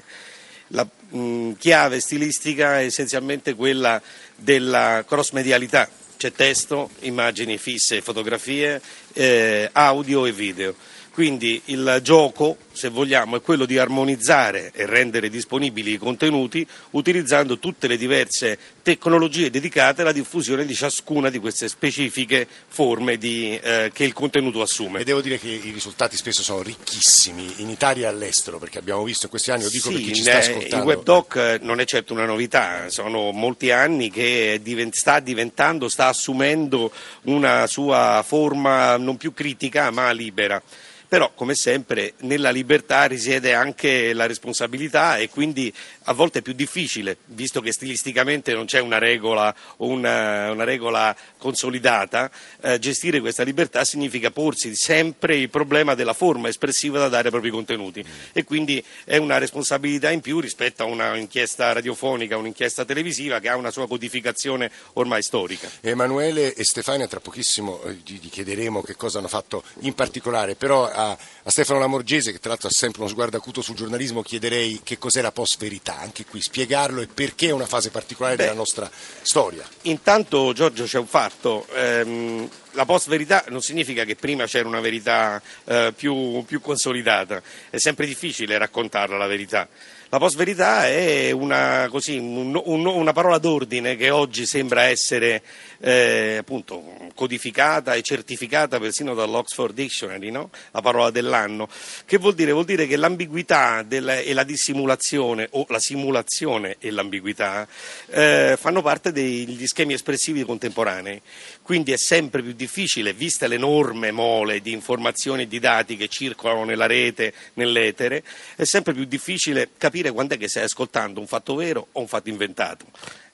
La 0.68 0.86
mh, 1.08 1.54
chiave 1.54 1.98
stilistica 1.98 2.78
è 2.78 2.84
essenzialmente 2.84 3.54
quella 3.56 4.00
della 4.36 5.04
cross-medialità, 5.04 5.88
c'è 6.16 6.30
testo, 6.30 6.90
immagini 7.00 7.58
fisse, 7.58 8.02
fotografie, 8.02 8.80
eh, 9.14 9.68
audio 9.72 10.26
e 10.26 10.30
video. 10.30 10.76
Quindi 11.16 11.62
il 11.66 12.00
gioco, 12.02 12.58
se 12.72 12.90
vogliamo, 12.90 13.36
è 13.36 13.40
quello 13.40 13.64
di 13.64 13.78
armonizzare 13.78 14.70
e 14.74 14.84
rendere 14.84 15.30
disponibili 15.30 15.92
i 15.92 15.96
contenuti 15.96 16.66
utilizzando 16.90 17.58
tutte 17.58 17.86
le 17.86 17.96
diverse 17.96 18.58
tecnologie 18.82 19.48
dedicate 19.48 20.02
alla 20.02 20.12
diffusione 20.12 20.66
di 20.66 20.74
ciascuna 20.74 21.30
di 21.30 21.38
queste 21.38 21.68
specifiche 21.68 22.46
forme 22.68 23.16
di, 23.16 23.58
eh, 23.62 23.90
che 23.94 24.04
il 24.04 24.12
contenuto 24.12 24.60
assume. 24.60 25.00
E 25.00 25.04
devo 25.04 25.22
dire 25.22 25.38
che 25.38 25.48
i 25.48 25.70
risultati 25.70 26.18
spesso 26.18 26.42
sono 26.42 26.60
ricchissimi 26.60 27.50
in 27.62 27.70
Italia 27.70 28.08
e 28.08 28.10
all'estero, 28.10 28.58
perché 28.58 28.76
abbiamo 28.76 29.02
visto 29.02 29.24
in 29.24 29.30
questi 29.30 29.50
anni, 29.50 29.62
lo 29.62 29.70
dico 29.70 29.88
sì, 29.88 29.94
per 29.94 30.02
chi 30.02 30.14
ci 30.14 30.20
sta 30.20 30.36
ascoltando. 30.36 30.76
Il 30.76 30.82
webdoc 30.82 31.58
non 31.62 31.80
è 31.80 31.86
certo 31.86 32.12
una 32.12 32.26
novità, 32.26 32.90
sono 32.90 33.30
molti 33.30 33.70
anni 33.70 34.10
che 34.10 34.60
sta 34.90 35.20
diventando, 35.20 35.88
sta 35.88 36.08
assumendo 36.08 36.92
una 37.22 37.66
sua 37.66 38.22
forma 38.22 38.98
non 38.98 39.16
più 39.16 39.32
critica 39.32 39.90
ma 39.90 40.10
libera 40.10 40.62
però 41.08 41.32
come 41.34 41.54
sempre 41.54 42.14
nella 42.18 42.50
libertà 42.50 43.04
risiede 43.04 43.54
anche 43.54 44.12
la 44.12 44.26
responsabilità 44.26 45.16
e 45.16 45.28
quindi 45.28 45.72
a 46.04 46.12
volte 46.12 46.40
è 46.40 46.42
più 46.42 46.52
difficile, 46.52 47.16
visto 47.26 47.60
che 47.60 47.72
stilisticamente 47.72 48.52
non 48.54 48.66
c'è 48.66 48.80
una 48.80 48.98
regola, 48.98 49.54
una, 49.78 50.50
una 50.50 50.64
regola 50.64 51.14
consolidata, 51.38 52.30
eh, 52.60 52.78
gestire 52.78 53.20
questa 53.20 53.42
libertà 53.42 53.84
significa 53.84 54.30
porsi 54.30 54.74
sempre 54.74 55.36
il 55.36 55.50
problema 55.50 55.94
della 55.94 56.12
forma 56.12 56.48
espressiva 56.48 56.98
da 56.98 57.08
dare 57.08 57.24
ai 57.24 57.30
propri 57.30 57.50
contenuti 57.50 58.04
e 58.32 58.44
quindi 58.44 58.82
è 59.04 59.16
una 59.16 59.38
responsabilità 59.38 60.10
in 60.10 60.20
più 60.20 60.40
rispetto 60.40 60.82
a 60.82 60.86
un'inchiesta 60.86 61.72
radiofonica, 61.72 62.36
un'inchiesta 62.36 62.84
televisiva 62.84 63.40
che 63.40 63.48
ha 63.48 63.56
una 63.56 63.70
sua 63.70 63.86
codificazione 63.86 64.70
ormai 64.94 65.22
storica. 65.22 65.68
Emanuele 65.80 66.54
e 66.54 66.64
Stefania 66.64 67.06
tra 67.06 67.20
pochissimo 67.20 67.82
eh, 67.82 67.98
gli 68.04 68.28
chiederemo 68.28 68.82
che 68.82 68.96
cosa 68.96 69.18
hanno 69.18 69.28
fatto 69.28 69.62
in 69.80 69.94
particolare, 69.94 70.54
però 70.54 70.90
a, 70.96 71.10
a 71.10 71.50
Stefano 71.50 71.78
Lamorgese, 71.78 72.32
che 72.32 72.38
tra 72.38 72.50
l'altro 72.50 72.68
ha 72.68 72.72
sempre 72.72 73.02
uno 73.02 73.10
sguardo 73.10 73.36
acuto 73.36 73.60
sul 73.60 73.76
giornalismo, 73.76 74.22
chiederei 74.22 74.80
che 74.82 74.98
cos'è 74.98 75.20
la 75.20 75.30
post-verità, 75.32 75.98
anche 75.98 76.24
qui 76.24 76.40
spiegarlo 76.40 77.02
e 77.02 77.06
perché 77.06 77.48
è 77.48 77.52
una 77.52 77.66
fase 77.66 77.90
particolare 77.90 78.36
Beh, 78.36 78.44
della 78.44 78.54
nostra 78.56 78.90
storia. 79.22 79.64
Intanto 79.82 80.52
Giorgio 80.52 80.84
c'è 80.84 80.98
un 80.98 81.06
fatto, 81.06 81.66
ehm, 81.74 82.48
la 82.76 82.84
post-verità 82.84 83.44
non 83.48 83.62
significa 83.62 84.04
che 84.04 84.14
prima 84.14 84.44
c'era 84.44 84.68
una 84.68 84.80
verità 84.80 85.42
eh, 85.64 85.92
più, 85.96 86.44
più 86.46 86.60
consolidata, 86.60 87.42
è 87.70 87.78
sempre 87.78 88.06
difficile 88.06 88.58
raccontarla 88.58 89.16
la 89.16 89.26
verità. 89.26 89.66
La 90.08 90.18
post-verità 90.18 90.86
è 90.86 91.32
una, 91.32 91.88
così, 91.90 92.16
un, 92.16 92.60
un, 92.64 92.86
una 92.86 93.12
parola 93.12 93.38
d'ordine 93.38 93.96
che 93.96 94.10
oggi 94.10 94.46
sembra 94.46 94.84
essere 94.84 95.42
eh, 95.80 96.36
appunto, 96.38 97.10
codificata 97.12 97.94
e 97.94 98.02
certificata 98.02 98.78
persino 98.78 99.14
dall'Oxford 99.14 99.74
Dictionary, 99.74 100.30
no? 100.30 100.50
la 100.70 100.80
parola 100.80 101.10
dell'anno. 101.10 101.68
Che 102.04 102.18
vuol 102.18 102.34
dire? 102.34 102.52
Vuol 102.52 102.66
dire 102.66 102.86
che 102.86 102.96
l'ambiguità 102.96 103.82
del, 103.82 104.08
e 104.08 104.32
la 104.32 104.44
dissimulazione 104.44 105.48
o 105.50 105.66
la 105.70 105.80
simulazione 105.80 106.76
e 106.78 106.92
l'ambiguità 106.92 107.66
eh, 108.06 108.56
fanno 108.56 108.82
parte 108.82 109.10
degli 109.10 109.66
schemi 109.66 109.94
espressivi 109.94 110.44
contemporanei. 110.44 111.20
Quindi 111.62 111.90
è 111.90 111.96
sempre 111.96 112.42
più 112.42 112.52
difficile, 112.52 112.65
vista 113.12 113.46
l'enorme 113.46 114.10
mole 114.10 114.60
di 114.60 114.72
informazioni 114.72 115.42
e 115.42 115.46
di 115.48 115.58
dati 115.58 115.96
che 115.96 116.08
circolano 116.08 116.64
nella 116.64 116.86
rete, 116.86 117.32
nell'etere, 117.54 118.22
è 118.56 118.64
sempre 118.64 118.92
più 118.92 119.04
difficile 119.04 119.70
capire 119.76 120.10
quando 120.10 120.34
è 120.34 120.38
che 120.38 120.48
stai 120.48 120.64
ascoltando 120.64 121.20
un 121.20 121.26
fatto 121.26 121.54
vero 121.54 121.88
o 121.92 122.00
un 122.00 122.08
fatto 122.08 122.28
inventato. 122.28 122.86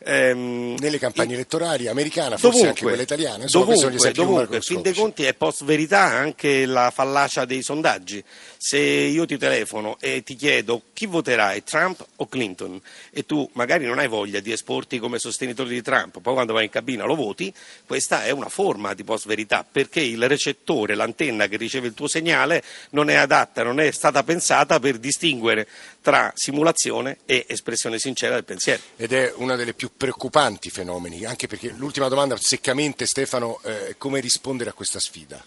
Ehm, 0.04 0.76
Nelle 0.78 0.98
campagne 0.98 1.34
elettorali 1.34 1.86
americane, 1.88 2.36
forse 2.36 2.46
dovunque, 2.46 2.68
anche 2.68 2.82
quelle 2.82 3.02
italiane, 3.02 3.42
insomma, 3.44 3.74
dovunque, 3.74 4.12
dovunque. 4.12 4.60
fin 4.60 4.82
dei 4.82 4.92
conti 4.94 5.24
è 5.24 5.34
post 5.34 5.64
verità 5.64 6.00
anche 6.00 6.66
la 6.66 6.90
fallacia 6.90 7.44
dei 7.44 7.62
sondaggi. 7.62 8.22
Se 8.56 8.78
io 8.78 9.26
ti 9.26 9.38
telefono 9.38 9.96
e 10.00 10.22
ti 10.22 10.36
chiedo 10.36 10.82
chi 10.92 11.06
voterai, 11.06 11.64
Trump 11.64 12.04
o 12.16 12.28
Clinton, 12.28 12.80
e 13.10 13.26
tu 13.26 13.48
magari 13.54 13.86
non 13.86 13.98
hai 13.98 14.08
voglia 14.08 14.40
di 14.40 14.52
esporti 14.52 14.98
come 14.98 15.18
sostenitore 15.18 15.68
di 15.68 15.82
Trump, 15.82 16.20
poi 16.20 16.34
quando 16.34 16.52
vai 16.52 16.64
in 16.64 16.70
cabina 16.70 17.04
lo 17.04 17.16
voti, 17.16 17.52
questa 17.86 18.24
è 18.24 18.30
una 18.30 18.48
forma 18.48 18.94
di 18.94 19.02
post 19.04 19.26
verità, 19.26 19.66
perché 19.70 20.00
il 20.00 20.28
recettore, 20.28 20.94
l'antenna 20.94 21.48
che 21.48 21.56
riceve 21.56 21.88
il 21.88 21.94
tuo 21.94 22.06
segnale 22.06 22.62
non 22.90 23.10
è 23.10 23.14
adatta, 23.14 23.62
non 23.62 23.80
è 23.80 23.90
stata 23.90 24.22
pensata 24.22 24.78
per 24.78 24.98
distinguere 24.98 25.66
tra 26.00 26.32
simulazione 26.34 27.18
e 27.26 27.44
espressione 27.48 27.98
sincera 27.98 28.34
del 28.34 28.44
pensiero. 28.44 28.82
Ed 28.96 29.12
è 29.12 29.32
una 29.36 29.56
delle 29.56 29.74
più 29.74 29.90
preoccupanti 29.96 30.70
fenomeni, 30.70 31.24
anche 31.24 31.46
perché 31.46 31.70
l'ultima 31.70 32.08
domanda 32.08 32.36
seccamente 32.36 33.06
Stefano, 33.06 33.60
eh, 33.62 33.94
come 33.98 34.20
rispondere 34.20 34.70
a 34.70 34.72
questa 34.72 35.00
sfida? 35.00 35.42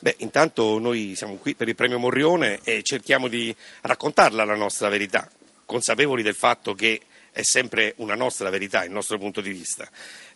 Beh, 0.00 0.16
intanto 0.18 0.78
noi 0.78 1.14
siamo 1.16 1.36
qui 1.36 1.54
per 1.54 1.68
il 1.68 1.74
premio 1.74 1.98
Morrione 1.98 2.60
e 2.62 2.82
cerchiamo 2.82 3.26
di 3.26 3.54
raccontarla 3.80 4.44
la 4.44 4.54
nostra 4.54 4.88
verità, 4.88 5.28
consapevoli 5.64 6.22
del 6.22 6.36
fatto 6.36 6.74
che 6.74 7.00
è 7.32 7.42
sempre 7.42 7.94
una 7.96 8.14
nostra 8.14 8.48
verità, 8.50 8.84
il 8.84 8.92
nostro 8.92 9.18
punto 9.18 9.40
di 9.40 9.50
vista, 9.50 9.88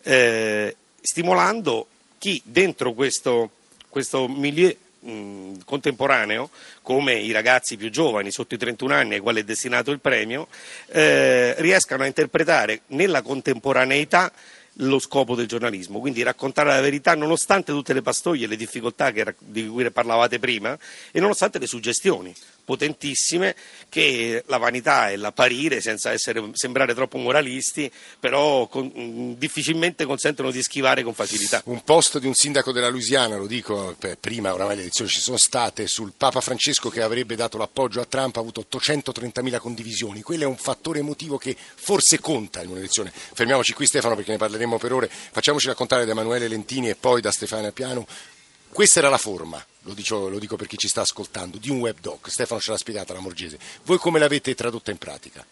eh, 0.02 0.76
stimolando 1.00 1.86
chi 2.18 2.40
dentro 2.44 2.92
questo, 2.92 3.50
questo 3.88 4.28
milieu 4.28 4.76
mh, 5.02 5.60
contemporaneo, 5.64 6.50
come 6.82 7.14
i 7.14 7.32
ragazzi 7.32 7.76
più 7.76 7.90
giovani, 7.90 8.30
sotto 8.30 8.54
i 8.54 8.58
31 8.58 8.94
anni, 8.94 9.14
ai 9.14 9.20
quali 9.20 9.40
è 9.40 9.44
destinato 9.44 9.90
il 9.90 10.00
premio, 10.00 10.48
eh, 10.88 11.54
riescano 11.58 12.02
a 12.02 12.06
interpretare 12.06 12.82
nella 12.88 13.22
contemporaneità 13.22 14.32
lo 14.76 14.98
scopo 14.98 15.34
del 15.34 15.46
giornalismo, 15.46 16.00
quindi 16.00 16.22
raccontare 16.22 16.70
la 16.70 16.80
verità 16.80 17.14
nonostante 17.14 17.72
tutte 17.72 17.92
le 17.92 18.00
pastoie 18.00 18.44
e 18.44 18.48
le 18.48 18.56
difficoltà 18.56 19.12
che, 19.12 19.34
di 19.38 19.66
cui 19.66 19.90
parlavate 19.90 20.38
prima 20.38 20.78
e 21.10 21.20
nonostante 21.20 21.58
le 21.58 21.66
suggestioni 21.66 22.34
potentissime 22.64 23.54
che 23.88 24.42
la 24.46 24.58
vanità 24.58 25.10
e 25.10 25.16
l'apparire, 25.16 25.80
senza 25.80 26.12
essere, 26.12 26.50
sembrare 26.52 26.94
troppo 26.94 27.18
moralisti, 27.18 27.90
però 28.18 28.66
con, 28.68 29.34
difficilmente 29.38 30.04
consentono 30.04 30.50
di 30.50 30.62
schivare 30.62 31.02
con 31.02 31.14
facilità. 31.14 31.62
Un 31.66 31.82
post 31.84 32.18
di 32.18 32.26
un 32.26 32.34
sindaco 32.34 32.72
della 32.72 32.88
Louisiana, 32.88 33.36
lo 33.36 33.46
dico, 33.46 33.96
prima 34.20 34.54
oramai 34.54 34.76
le 34.76 34.82
elezioni 34.82 35.10
ci 35.10 35.20
sono 35.20 35.36
state, 35.36 35.86
sul 35.86 36.12
Papa 36.16 36.40
Francesco 36.40 36.88
che 36.88 37.02
avrebbe 37.02 37.36
dato 37.36 37.58
l'appoggio 37.58 38.00
a 38.00 38.04
Trump 38.04 38.36
ha 38.36 38.40
avuto 38.40 38.66
830.000 38.70 39.58
condivisioni, 39.58 40.22
quello 40.22 40.44
è 40.44 40.46
un 40.46 40.56
fattore 40.56 41.00
emotivo 41.00 41.38
che 41.38 41.56
forse 41.56 42.20
conta 42.20 42.62
in 42.62 42.70
un'elezione. 42.70 43.12
Fermiamoci 43.12 43.72
qui 43.72 43.86
Stefano 43.86 44.14
perché 44.14 44.30
ne 44.30 44.38
parleremo 44.38 44.78
per 44.78 44.92
ore, 44.92 45.10
facciamoci 45.10 45.66
raccontare 45.66 46.04
da 46.04 46.12
Emanuele 46.12 46.48
Lentini 46.48 46.88
e 46.88 46.94
poi 46.94 47.20
da 47.20 47.30
Stefania 47.30 47.72
Piano. 47.72 48.06
Questa 48.68 49.00
era 49.00 49.08
la 49.08 49.18
forma, 49.18 49.62
lo 49.82 49.94
dico, 49.94 50.28
lo 50.28 50.38
dico, 50.38 50.56
per 50.56 50.66
chi 50.66 50.76
ci 50.76 50.88
sta 50.88 51.00
ascoltando, 51.00 51.58
di 51.58 51.70
un 51.70 51.80
webdoc. 51.80 52.30
Stefano 52.30 52.60
ce 52.60 52.70
l'ha 52.70 52.76
spiegata 52.76 53.12
la 53.12 53.20
Morgese. 53.20 53.58
Voi 53.84 53.98
come 53.98 54.18
l'avete 54.18 54.54
tradotta 54.54 54.90
in 54.90 54.98
pratica? 54.98 55.44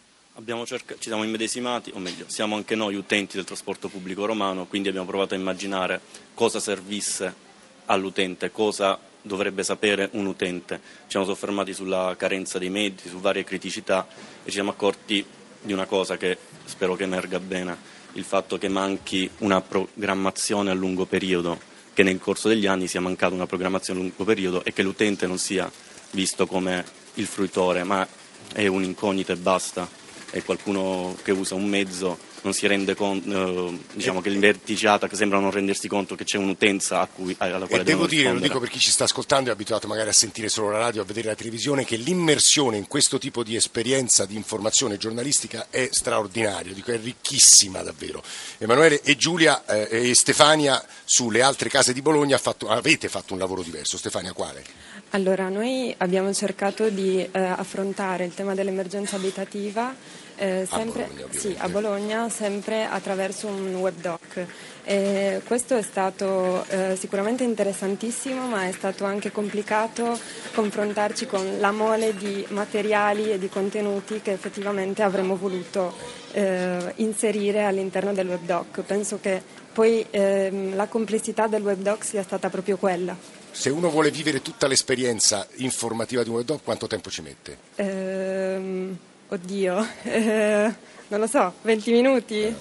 Cerca- 0.64 0.94
ci 0.94 1.08
siamo 1.08 1.24
immedesimati, 1.24 1.90
o 1.94 1.98
meglio, 1.98 2.24
siamo 2.28 2.56
anche 2.56 2.74
noi 2.74 2.94
utenti 2.94 3.36
del 3.36 3.44
trasporto 3.44 3.88
pubblico 3.88 4.24
romano, 4.24 4.66
quindi 4.66 4.88
abbiamo 4.88 5.06
provato 5.06 5.34
a 5.34 5.36
immaginare 5.36 6.00
cosa 6.32 6.60
servisse 6.60 7.48
all'utente, 7.86 8.50
cosa 8.50 8.98
dovrebbe 9.20 9.62
sapere 9.62 10.08
un 10.12 10.26
utente. 10.26 10.80
Ci 11.02 11.10
siamo 11.10 11.26
soffermati 11.26 11.74
sulla 11.74 12.14
carenza 12.16 12.58
dei 12.58 12.70
mezzi, 12.70 13.08
su 13.08 13.18
varie 13.18 13.44
criticità 13.44 14.06
e 14.42 14.46
ci 14.46 14.52
siamo 14.52 14.70
accorti 14.70 15.24
di 15.60 15.72
una 15.72 15.84
cosa 15.84 16.16
che 16.16 16.38
spero 16.64 16.96
che 16.96 17.02
emerga 17.02 17.38
bene, 17.38 17.76
il 18.14 18.24
fatto 18.24 18.56
che 18.56 18.68
manchi 18.68 19.28
una 19.38 19.60
programmazione 19.60 20.70
a 20.70 20.74
lungo 20.74 21.04
periodo 21.04 21.68
che 21.92 22.02
nel 22.02 22.18
corso 22.18 22.48
degli 22.48 22.66
anni 22.66 22.86
sia 22.86 23.00
mancata 23.00 23.34
una 23.34 23.46
programmazione 23.46 24.00
a 24.00 24.02
lungo 24.02 24.24
periodo 24.24 24.64
e 24.64 24.72
che 24.72 24.82
l'utente 24.82 25.26
non 25.26 25.38
sia 25.38 25.70
visto 26.12 26.46
come 26.46 26.84
il 27.14 27.26
fruitore, 27.26 27.84
ma 27.84 28.06
è 28.52 28.66
un'incognita 28.66 29.32
e 29.32 29.36
basta, 29.36 29.88
è 30.30 30.42
qualcuno 30.42 31.16
che 31.22 31.32
usa 31.32 31.54
un 31.54 31.68
mezzo 31.68 32.18
non 32.42 32.52
si 32.52 32.66
rende 32.66 32.94
conto, 32.94 33.70
eh, 33.70 33.78
diciamo 33.94 34.20
che 34.20 34.30
l'inverticiata 34.30 35.08
che 35.08 35.16
sembra 35.16 35.38
non 35.38 35.50
rendersi 35.50 35.88
conto 35.88 36.14
che 36.14 36.24
c'è 36.24 36.38
un'utenza 36.38 37.00
a 37.00 37.06
cui, 37.06 37.34
alla 37.38 37.66
quale 37.66 37.82
e 37.82 37.84
devo 37.84 38.06
dire, 38.06 38.22
rispondere. 38.22 38.34
lo 38.34 38.40
dico 38.40 38.60
per 38.60 38.68
chi 38.70 38.78
ci 38.78 38.90
sta 38.90 39.04
ascoltando 39.04 39.48
e 39.48 39.52
è 39.52 39.54
abituato 39.54 39.86
magari 39.86 40.08
a 40.08 40.12
sentire 40.12 40.48
solo 40.48 40.70
la 40.70 40.78
radio, 40.78 41.02
a 41.02 41.04
vedere 41.04 41.28
la 41.28 41.34
televisione, 41.34 41.84
che 41.84 41.96
l'immersione 41.96 42.76
in 42.76 42.86
questo 42.86 43.18
tipo 43.18 43.42
di 43.42 43.56
esperienza 43.56 44.24
di 44.26 44.36
informazione 44.36 44.96
giornalistica 44.96 45.66
è 45.70 45.88
straordinaria, 45.90 46.72
dico, 46.72 46.92
è 46.92 46.98
ricchissima 46.98 47.82
davvero. 47.82 48.22
Emanuele 48.58 49.00
e 49.02 49.16
Giulia 49.16 49.64
eh, 49.66 50.10
e 50.10 50.14
Stefania 50.14 50.84
sulle 51.04 51.42
altre 51.42 51.68
case 51.68 51.92
di 51.92 52.02
Bologna 52.02 52.38
fatto, 52.38 52.68
avete 52.68 53.08
fatto 53.08 53.32
un 53.32 53.38
lavoro 53.38 53.62
diverso. 53.62 53.96
Stefania 53.96 54.32
quale? 54.32 54.64
Allora, 55.10 55.48
noi 55.48 55.92
abbiamo 55.98 56.32
cercato 56.32 56.88
di 56.88 57.20
eh, 57.20 57.40
affrontare 57.40 58.24
il 58.24 58.34
tema 58.34 58.54
dell'emergenza 58.54 59.16
abitativa 59.16 59.94
eh, 60.40 60.66
sempre, 60.66 61.04
a, 61.04 61.06
Bologna, 61.06 61.38
sì, 61.38 61.54
a 61.58 61.68
Bologna, 61.68 62.28
sempre 62.30 62.84
attraverso 62.86 63.46
un 63.46 63.74
webdoc. 63.74 64.46
Eh, 64.84 65.42
questo 65.44 65.76
è 65.76 65.82
stato 65.82 66.64
eh, 66.68 66.96
sicuramente 66.98 67.44
interessantissimo, 67.44 68.46
ma 68.46 68.66
è 68.66 68.72
stato 68.72 69.04
anche 69.04 69.30
complicato 69.30 70.18
confrontarci 70.54 71.26
con 71.26 71.58
la 71.60 71.72
mole 71.72 72.16
di 72.16 72.44
materiali 72.48 73.30
e 73.30 73.38
di 73.38 73.50
contenuti 73.50 74.22
che 74.22 74.32
effettivamente 74.32 75.02
avremmo 75.02 75.36
voluto 75.36 75.94
eh, 76.32 76.94
inserire 76.96 77.64
all'interno 77.64 78.14
del 78.14 78.28
webdoc. 78.28 78.80
Penso 78.80 79.20
che 79.20 79.42
poi 79.72 80.04
ehm, 80.08 80.74
la 80.74 80.86
complessità 80.86 81.48
del 81.48 81.62
webdoc 81.62 82.02
sia 82.02 82.22
stata 82.22 82.48
proprio 82.48 82.78
quella. 82.78 83.14
Se 83.50 83.68
uno 83.68 83.90
vuole 83.90 84.10
vivere 84.10 84.40
tutta 84.40 84.66
l'esperienza 84.66 85.46
informativa 85.56 86.22
di 86.22 86.30
un 86.30 86.36
webdoc, 86.36 86.62
quanto 86.64 86.86
tempo 86.86 87.10
ci 87.10 87.20
mette? 87.20 87.58
Ehm, 87.74 88.98
oddio, 89.30 89.86
eh, 90.02 90.74
non 91.08 91.20
lo 91.20 91.26
so, 91.26 91.54
20 91.62 91.92
minuti? 91.92 92.54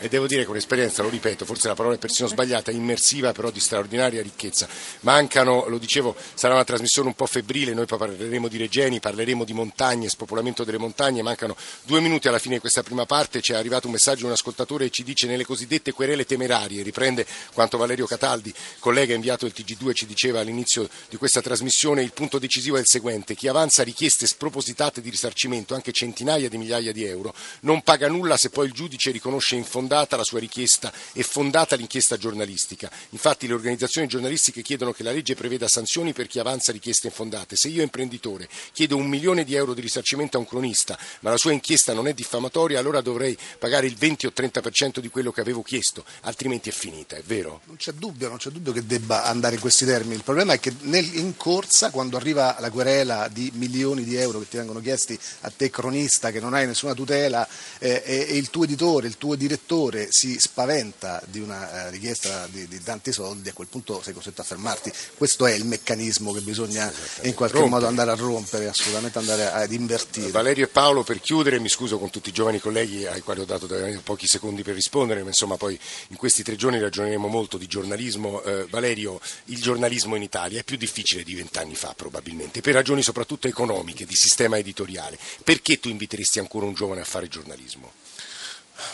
E 0.00 0.08
devo 0.08 0.26
dire 0.26 0.44
che 0.44 0.50
un'esperienza, 0.50 1.02
lo 1.02 1.08
ripeto, 1.08 1.44
forse 1.44 1.68
la 1.68 1.74
parola 1.74 1.94
è 1.94 1.98
persino 1.98 2.28
sbagliata, 2.28 2.70
immersiva 2.70 3.32
però 3.32 3.50
di 3.50 3.60
straordinaria 3.60 4.22
ricchezza. 4.22 4.68
Mancano, 5.00 5.66
lo 5.68 5.78
dicevo, 5.78 6.16
sarà 6.34 6.54
una 6.54 6.64
trasmissione 6.64 7.08
un 7.08 7.14
po' 7.14 7.26
febbrile, 7.26 7.74
noi 7.74 7.86
parleremo 7.86 8.48
di 8.48 8.56
Regeni, 8.56 9.00
parleremo 9.00 9.44
di 9.44 9.52
montagne, 9.52 10.08
spopolamento 10.08 10.64
delle 10.64 10.78
montagne, 10.78 11.22
mancano 11.22 11.56
due 11.82 12.00
minuti 12.00 12.28
alla 12.28 12.38
fine 12.38 12.54
di 12.54 12.60
questa 12.60 12.82
prima 12.82 13.06
parte, 13.06 13.40
ci 13.40 13.52
è 13.52 13.56
arrivato 13.56 13.86
un 13.86 13.92
messaggio 13.92 14.20
di 14.20 14.26
un 14.26 14.32
ascoltatore 14.32 14.86
che 14.86 14.90
ci 14.90 15.04
dice 15.04 15.26
nelle 15.26 15.44
cosiddette 15.44 15.92
querele 15.92 16.24
temerarie, 16.24 16.82
riprende 16.82 17.26
quanto 17.52 17.76
Valerio 17.76 18.06
Cataldi, 18.06 18.52
collega 18.80 19.14
inviato 19.14 19.46
del 19.46 19.54
TG2, 19.56 19.92
ci 19.94 20.06
diceva 20.06 20.40
all'inizio 20.40 20.88
di 21.08 21.16
questa 21.16 21.40
trasmissione, 21.40 22.02
il 22.02 22.12
punto 22.12 22.38
decisivo 22.38 22.76
è 22.76 22.80
il 22.80 22.86
seguente, 22.86 23.34
chi 23.34 23.48
avanza 23.48 23.82
richieste 23.82 24.26
spropositate 24.26 25.00
di 25.00 25.10
risarcimento, 25.10 25.74
anche 25.74 25.92
centinaia 25.92 26.48
di 26.48 26.58
migliaia 26.58 26.92
di 26.92 27.04
euro, 27.04 27.34
non 27.60 27.82
paga 27.82 28.08
nulla 28.08 28.36
se 28.36 28.50
poi 28.50 28.66
il 28.66 28.72
giudice 28.72 29.10
riconosce 29.10 29.54
in 29.54 29.64
fondata 29.68 30.16
la 30.16 30.24
sua 30.24 30.40
richiesta 30.40 30.92
e 31.12 31.22
fondata 31.22 31.76
l'inchiesta 31.76 32.16
giornalistica. 32.16 32.90
Infatti 33.10 33.46
le 33.46 33.54
organizzazioni 33.54 34.08
giornalistiche 34.08 34.62
chiedono 34.62 34.92
che 34.92 35.02
la 35.02 35.12
legge 35.12 35.34
preveda 35.34 35.68
sanzioni 35.68 36.12
per 36.12 36.26
chi 36.26 36.38
avanza 36.38 36.72
richieste 36.72 37.06
infondate. 37.08 37.54
Se 37.54 37.68
io 37.68 37.82
imprenditore 37.82 38.48
chiedo 38.72 38.96
un 38.96 39.06
milione 39.06 39.44
di 39.44 39.54
euro 39.54 39.74
di 39.74 39.80
risarcimento 39.80 40.36
a 40.36 40.40
un 40.40 40.46
cronista, 40.46 40.98
ma 41.20 41.30
la 41.30 41.36
sua 41.36 41.52
inchiesta 41.52 41.92
non 41.92 42.08
è 42.08 42.14
diffamatoria, 42.14 42.78
allora 42.78 43.00
dovrei 43.00 43.36
pagare 43.58 43.86
il 43.86 43.94
20 43.94 44.26
o 44.26 44.32
30% 44.34 44.98
di 44.98 45.08
quello 45.08 45.30
che 45.30 45.40
avevo 45.40 45.62
chiesto, 45.62 46.04
altrimenti 46.22 46.70
è 46.70 46.72
finita, 46.72 47.16
è 47.16 47.22
vero? 47.24 47.60
Non 47.64 47.76
c'è 47.76 47.92
dubbio, 47.92 48.28
non 48.28 48.38
c'è 48.38 48.50
dubbio 48.50 48.72
che 48.72 48.86
debba 48.86 49.24
andare 49.24 49.56
in 49.56 49.60
questi 49.60 49.84
termini. 49.84 50.14
Il 50.14 50.24
problema 50.24 50.54
è 50.54 50.60
che 50.60 50.74
nel, 50.80 51.14
in 51.16 51.36
corsa, 51.36 51.90
quando 51.90 52.16
arriva 52.16 52.56
la 52.58 52.70
querela 52.70 53.28
di 53.28 53.50
milioni 53.54 54.04
di 54.04 54.16
euro 54.16 54.38
che 54.40 54.48
ti 54.48 54.56
vengono 54.56 54.80
chiesti 54.80 55.18
a 55.40 55.52
te 55.54 55.70
cronista, 55.70 56.30
che 56.30 56.40
non 56.40 56.54
hai 56.54 56.66
nessuna 56.66 56.94
tutela, 56.94 57.46
eh, 57.78 58.02
e, 58.04 58.26
e 58.30 58.36
il 58.36 58.50
tuo 58.50 58.64
editore, 58.64 59.06
il 59.06 59.18
tuo 59.18 59.34
direttore, 59.34 59.56
settore 59.58 60.06
si 60.10 60.38
spaventa 60.38 61.20
di 61.26 61.40
una 61.40 61.86
eh, 61.86 61.90
richiesta 61.90 62.46
di, 62.46 62.68
di, 62.68 62.80
tanti 62.82 63.12
soldi, 63.12 63.48
a 63.48 63.52
quel 63.52 63.66
punto 63.66 64.00
sei 64.02 64.14
costretto 64.14 64.40
a 64.40 64.44
fermarti. 64.44 64.92
Questo 65.16 65.46
è 65.46 65.52
il 65.52 65.64
meccanismo 65.64 66.32
che 66.32 66.40
bisogna 66.40 66.90
in 67.22 67.34
qualche 67.34 67.58
rompere. 67.58 67.68
modo 67.68 67.86
andare 67.86 68.10
a 68.12 68.14
rompere, 68.14 68.68
assolutamente 68.68 69.18
andare 69.18 69.50
ad 69.50 69.72
invertire. 69.72 70.30
Valerio 70.30 70.64
e 70.64 70.68
Paolo, 70.68 71.02
per 71.02 71.20
chiudere, 71.20 71.58
mi 71.58 71.68
scuso 71.68 71.98
con 71.98 72.10
tutti 72.10 72.28
i 72.28 72.32
giovani 72.32 72.60
colleghi 72.60 73.06
ai 73.06 73.20
quali 73.20 73.40
ho 73.40 73.44
dato 73.44 73.66
pochi 74.04 74.26
secondi 74.26 74.62
per 74.62 74.74
rispondere, 74.74 75.22
ma 75.22 75.28
insomma 75.28 75.56
poi 75.56 75.78
in 76.08 76.16
questi 76.16 76.42
tre 76.42 76.56
giorni 76.56 76.78
ragioneremo 76.78 77.26
molto 77.26 77.58
di 77.58 77.66
giornalismo. 77.66 78.42
Eh, 78.42 78.66
Valerio, 78.70 79.20
il 79.46 79.60
giornalismo 79.60 80.14
in 80.14 80.22
Italia 80.22 80.60
è 80.60 80.64
più 80.64 80.76
difficile 80.76 81.24
di 81.24 81.34
vent'anni 81.34 81.74
fa 81.74 81.94
probabilmente, 81.96 82.60
per 82.60 82.74
ragioni 82.74 83.02
soprattutto 83.02 83.48
economiche, 83.48 84.06
di 84.06 84.14
sistema 84.14 84.56
editoriale. 84.56 85.18
Perché 85.42 85.80
tu 85.80 85.88
inviteresti 85.88 86.38
ancora 86.38 86.66
un 86.66 86.74
giovane 86.74 87.00
a 87.00 87.04
fare 87.04 87.28
giornalismo? 87.28 88.07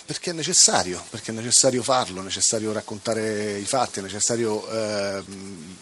Perché 0.07 0.31
è 0.31 0.33
necessario, 0.33 1.03
perché 1.11 1.31
è 1.31 1.35
necessario 1.35 1.83
farlo, 1.83 2.21
è 2.21 2.25
necessario 2.25 2.73
raccontare 2.73 3.59
i 3.59 3.65
fatti, 3.65 3.99
è 3.99 4.03
necessario 4.03 4.67
eh, 4.69 5.23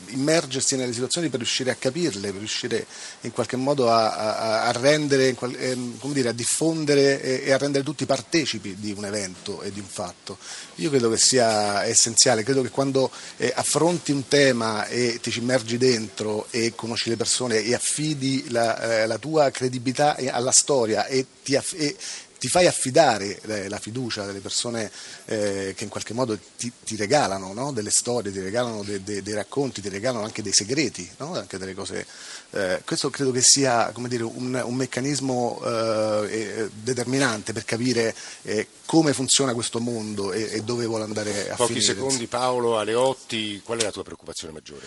immergersi 0.09 0.77
nelle 0.77 0.93
situazioni 0.93 1.29
per 1.29 1.39
riuscire 1.39 1.71
a 1.71 1.75
capirle, 1.75 2.31
per 2.31 2.39
riuscire 2.39 2.87
in 3.23 3.33
qualche 3.33 3.57
modo 3.57 3.91
a, 3.91 4.15
a, 4.15 4.63
a 4.65 4.73
rendere, 4.73 5.37
eh, 5.59 5.77
dire, 6.13 6.29
a 6.29 6.33
diffondere 6.33 7.21
e, 7.21 7.43
e, 7.47 7.53
a 7.53 7.59
rendere 7.59 7.85
tutti 7.85 8.07
partecipi 8.07 8.77
di 8.79 8.93
un 8.93 9.05
evento 9.05 9.63
e 9.63 9.73
di 9.73 9.81
un 9.81 9.87
fatto. 9.87 10.39
Io 10.77 10.91
credo 10.91 11.11
che 11.11 11.19
sia 11.19 11.85
essenziale, 11.85 12.43
credo 12.43 12.63
che 12.63 12.71
quando 12.71 13.11
eh, 13.37 13.53
affronti 13.55 14.13
un 14.13 14.29
tema 14.29 14.87
e 14.87 15.19
ti 15.21 15.31
ci 15.31 15.41
immergi 15.41 15.79
dentro 15.79 16.47
e 16.51 16.75
conosci 16.75 17.09
le 17.09 17.17
persone 17.17 17.59
e 17.59 17.75
affidi 17.75 18.51
la, 18.51 19.03
eh, 19.03 19.07
la 19.07 19.19
tua 19.19 19.51
credibilità 19.51 20.17
alla 20.31 20.53
storia 20.53 21.07
e, 21.07 21.27
ti, 21.43 21.55
e 21.55 21.97
ti 22.43 22.49
fai 22.49 22.67
affidare 22.67 23.39
eh, 23.41 23.69
la 23.69 23.79
fiducia 23.79 24.27
delle 24.27 24.41
persone 24.41 24.91
eh, 25.27 25.75
che 25.77 25.85
in 25.85 25.89
qualche 25.89 26.13
modo 26.13 26.37
ti, 26.57 26.73
ti 26.83 26.97
regalano 26.97 27.53
no? 27.53 27.71
delle 27.71 27.93
storie, 27.93 28.33
ti 28.33 28.41
regalano 28.41 28.83
de, 28.83 29.01
de, 29.05 29.23
dei 29.23 29.35
racconti, 29.35 29.81
ti 29.81 29.89
regalano 29.89 30.25
anche 30.25 30.43
dei 30.43 30.53
segreti, 30.53 31.09
no? 31.19 31.37
anche 31.37 31.57
delle 31.57 31.73
cose. 31.73 32.05
Eh, 32.51 32.83
questo 32.85 33.11
credo 33.11 33.31
che 33.31 33.43
sia 33.43 33.93
dire, 34.09 34.25
un, 34.25 34.61
un, 34.61 34.75
meccanismo 34.75 35.61
eh, 35.65 36.69
determinante 36.83 37.53
per 37.53 37.65
capire 37.65 38.13
eh, 38.43 38.67
come 38.87 39.15
funziona 39.15 39.55
questo 39.55 39.81
mondo 39.81 40.33
e, 40.33 40.51
e, 40.53 40.63
dove 40.63 40.85
vuole 40.85 41.05
andare 41.05 41.49
a 41.49 41.55
Pochi 41.55 41.75
finire. 41.75 41.95
Pochi 41.95 42.09
secondi 42.11 42.27
Paolo 42.27 42.77
Aleotti, 42.77 43.63
qual 43.65 43.79
è 43.79 43.85
la 43.85 43.91
tua 43.91 44.03
preoccupazione 44.03 44.53
maggiore? 44.53 44.85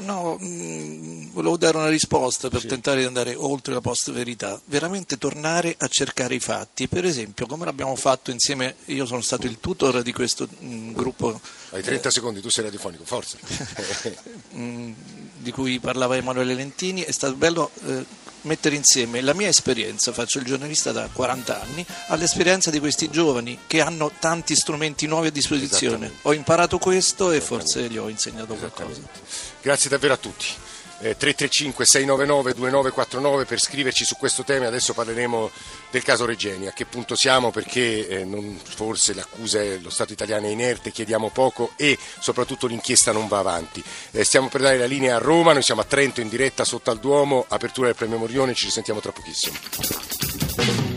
No, 0.00 0.36
mh, 0.40 0.46
mm, 0.46 1.32
volevo 1.32 1.56
dare 1.56 1.76
una 1.76 1.88
risposta 1.88 2.48
per 2.48 2.62
sì. 2.62 2.66
tentare 2.66 3.00
di 3.00 3.06
andare 3.06 3.34
oltre 3.34 3.74
la 3.74 3.80
post-verità, 3.80 4.60
veramente 4.64 5.18
tornare 5.18 5.74
a 5.78 5.86
cercare 5.86 6.34
i 6.34 6.40
fatti, 6.40 6.88
per 6.94 7.04
esempio 7.04 7.46
come 7.46 7.64
l'abbiamo 7.64 7.96
fatto 7.96 8.30
insieme, 8.30 8.76
io 8.84 9.04
sono 9.04 9.20
stato 9.20 9.46
il 9.46 9.58
tutor 9.58 10.02
di 10.02 10.12
questo 10.12 10.46
mh, 10.46 10.66
mm, 10.66 10.92
gruppo. 10.92 11.40
Hai 11.70 11.82
30 11.82 12.06
eh, 12.06 12.12
secondi, 12.12 12.40
tu 12.40 12.50
sei 12.50 12.62
radiofonico, 12.62 13.02
forza. 13.04 13.36
mh, 14.50 14.62
mm, 14.62 14.92
di 15.38 15.50
cui 15.50 15.80
parlava 15.80 16.14
Emanuele 16.14 16.54
Lentini, 16.54 17.00
è 17.02 17.10
stato 17.10 17.34
bello 17.34 17.72
eh, 17.84 18.04
mettere 18.42 18.76
insieme 18.76 19.22
la 19.22 19.34
mia 19.34 19.48
esperienza, 19.48 20.12
faccio 20.12 20.38
il 20.38 20.44
giornalista 20.44 20.92
da 20.92 21.08
40 21.12 21.60
anni, 21.60 21.84
all'esperienza 22.06 22.70
di 22.70 22.78
questi 22.78 23.10
giovani 23.10 23.58
che 23.66 23.80
hanno 23.80 24.12
tanti 24.20 24.54
strumenti 24.54 25.08
nuovi 25.08 25.26
a 25.26 25.32
disposizione. 25.32 26.12
Ho 26.22 26.32
imparato 26.32 26.78
questo 26.78 27.32
e 27.32 27.40
forse 27.40 27.88
gli 27.88 27.98
ho 27.98 28.08
insegnato 28.08 28.54
qualcosa. 28.54 29.00
Grazie 29.60 29.90
davvero 29.90 30.14
a 30.14 30.18
tutti. 30.18 30.46
335 30.98 31.84
699 31.84 32.54
2949 32.54 33.44
per 33.44 33.60
scriverci 33.60 34.04
su 34.04 34.16
questo 34.16 34.44
tema. 34.44 34.66
Adesso 34.66 34.94
parleremo 34.94 35.50
del 35.90 36.02
caso 36.02 36.24
Regeni. 36.24 36.66
A 36.66 36.72
che 36.72 36.86
punto 36.86 37.14
siamo? 37.14 37.50
Perché 37.50 38.08
eh, 38.08 38.24
non, 38.24 38.58
forse 38.62 39.14
l'accusa 39.14 39.60
è 39.60 39.78
lo 39.78 39.90
Stato 39.90 40.12
italiano 40.12 40.46
è 40.46 40.50
inerte, 40.50 40.90
chiediamo 40.90 41.30
poco 41.30 41.72
e 41.76 41.96
soprattutto 42.18 42.66
l'inchiesta 42.66 43.12
non 43.12 43.28
va 43.28 43.38
avanti. 43.38 43.82
Eh, 44.10 44.24
stiamo 44.24 44.48
per 44.48 44.62
dare 44.62 44.78
la 44.78 44.86
linea 44.86 45.16
a 45.16 45.18
Roma, 45.18 45.52
noi 45.52 45.62
siamo 45.62 45.80
a 45.80 45.84
Trento 45.84 46.20
in 46.20 46.28
diretta 46.28 46.64
sotto 46.64 46.90
al 46.90 46.98
Duomo, 46.98 47.44
apertura 47.48 47.86
del 47.86 47.96
premio 47.96 48.18
Morione, 48.18 48.54
ci 48.54 48.66
risentiamo 48.66 49.00
tra 49.00 49.12
pochissimo. 49.12 50.93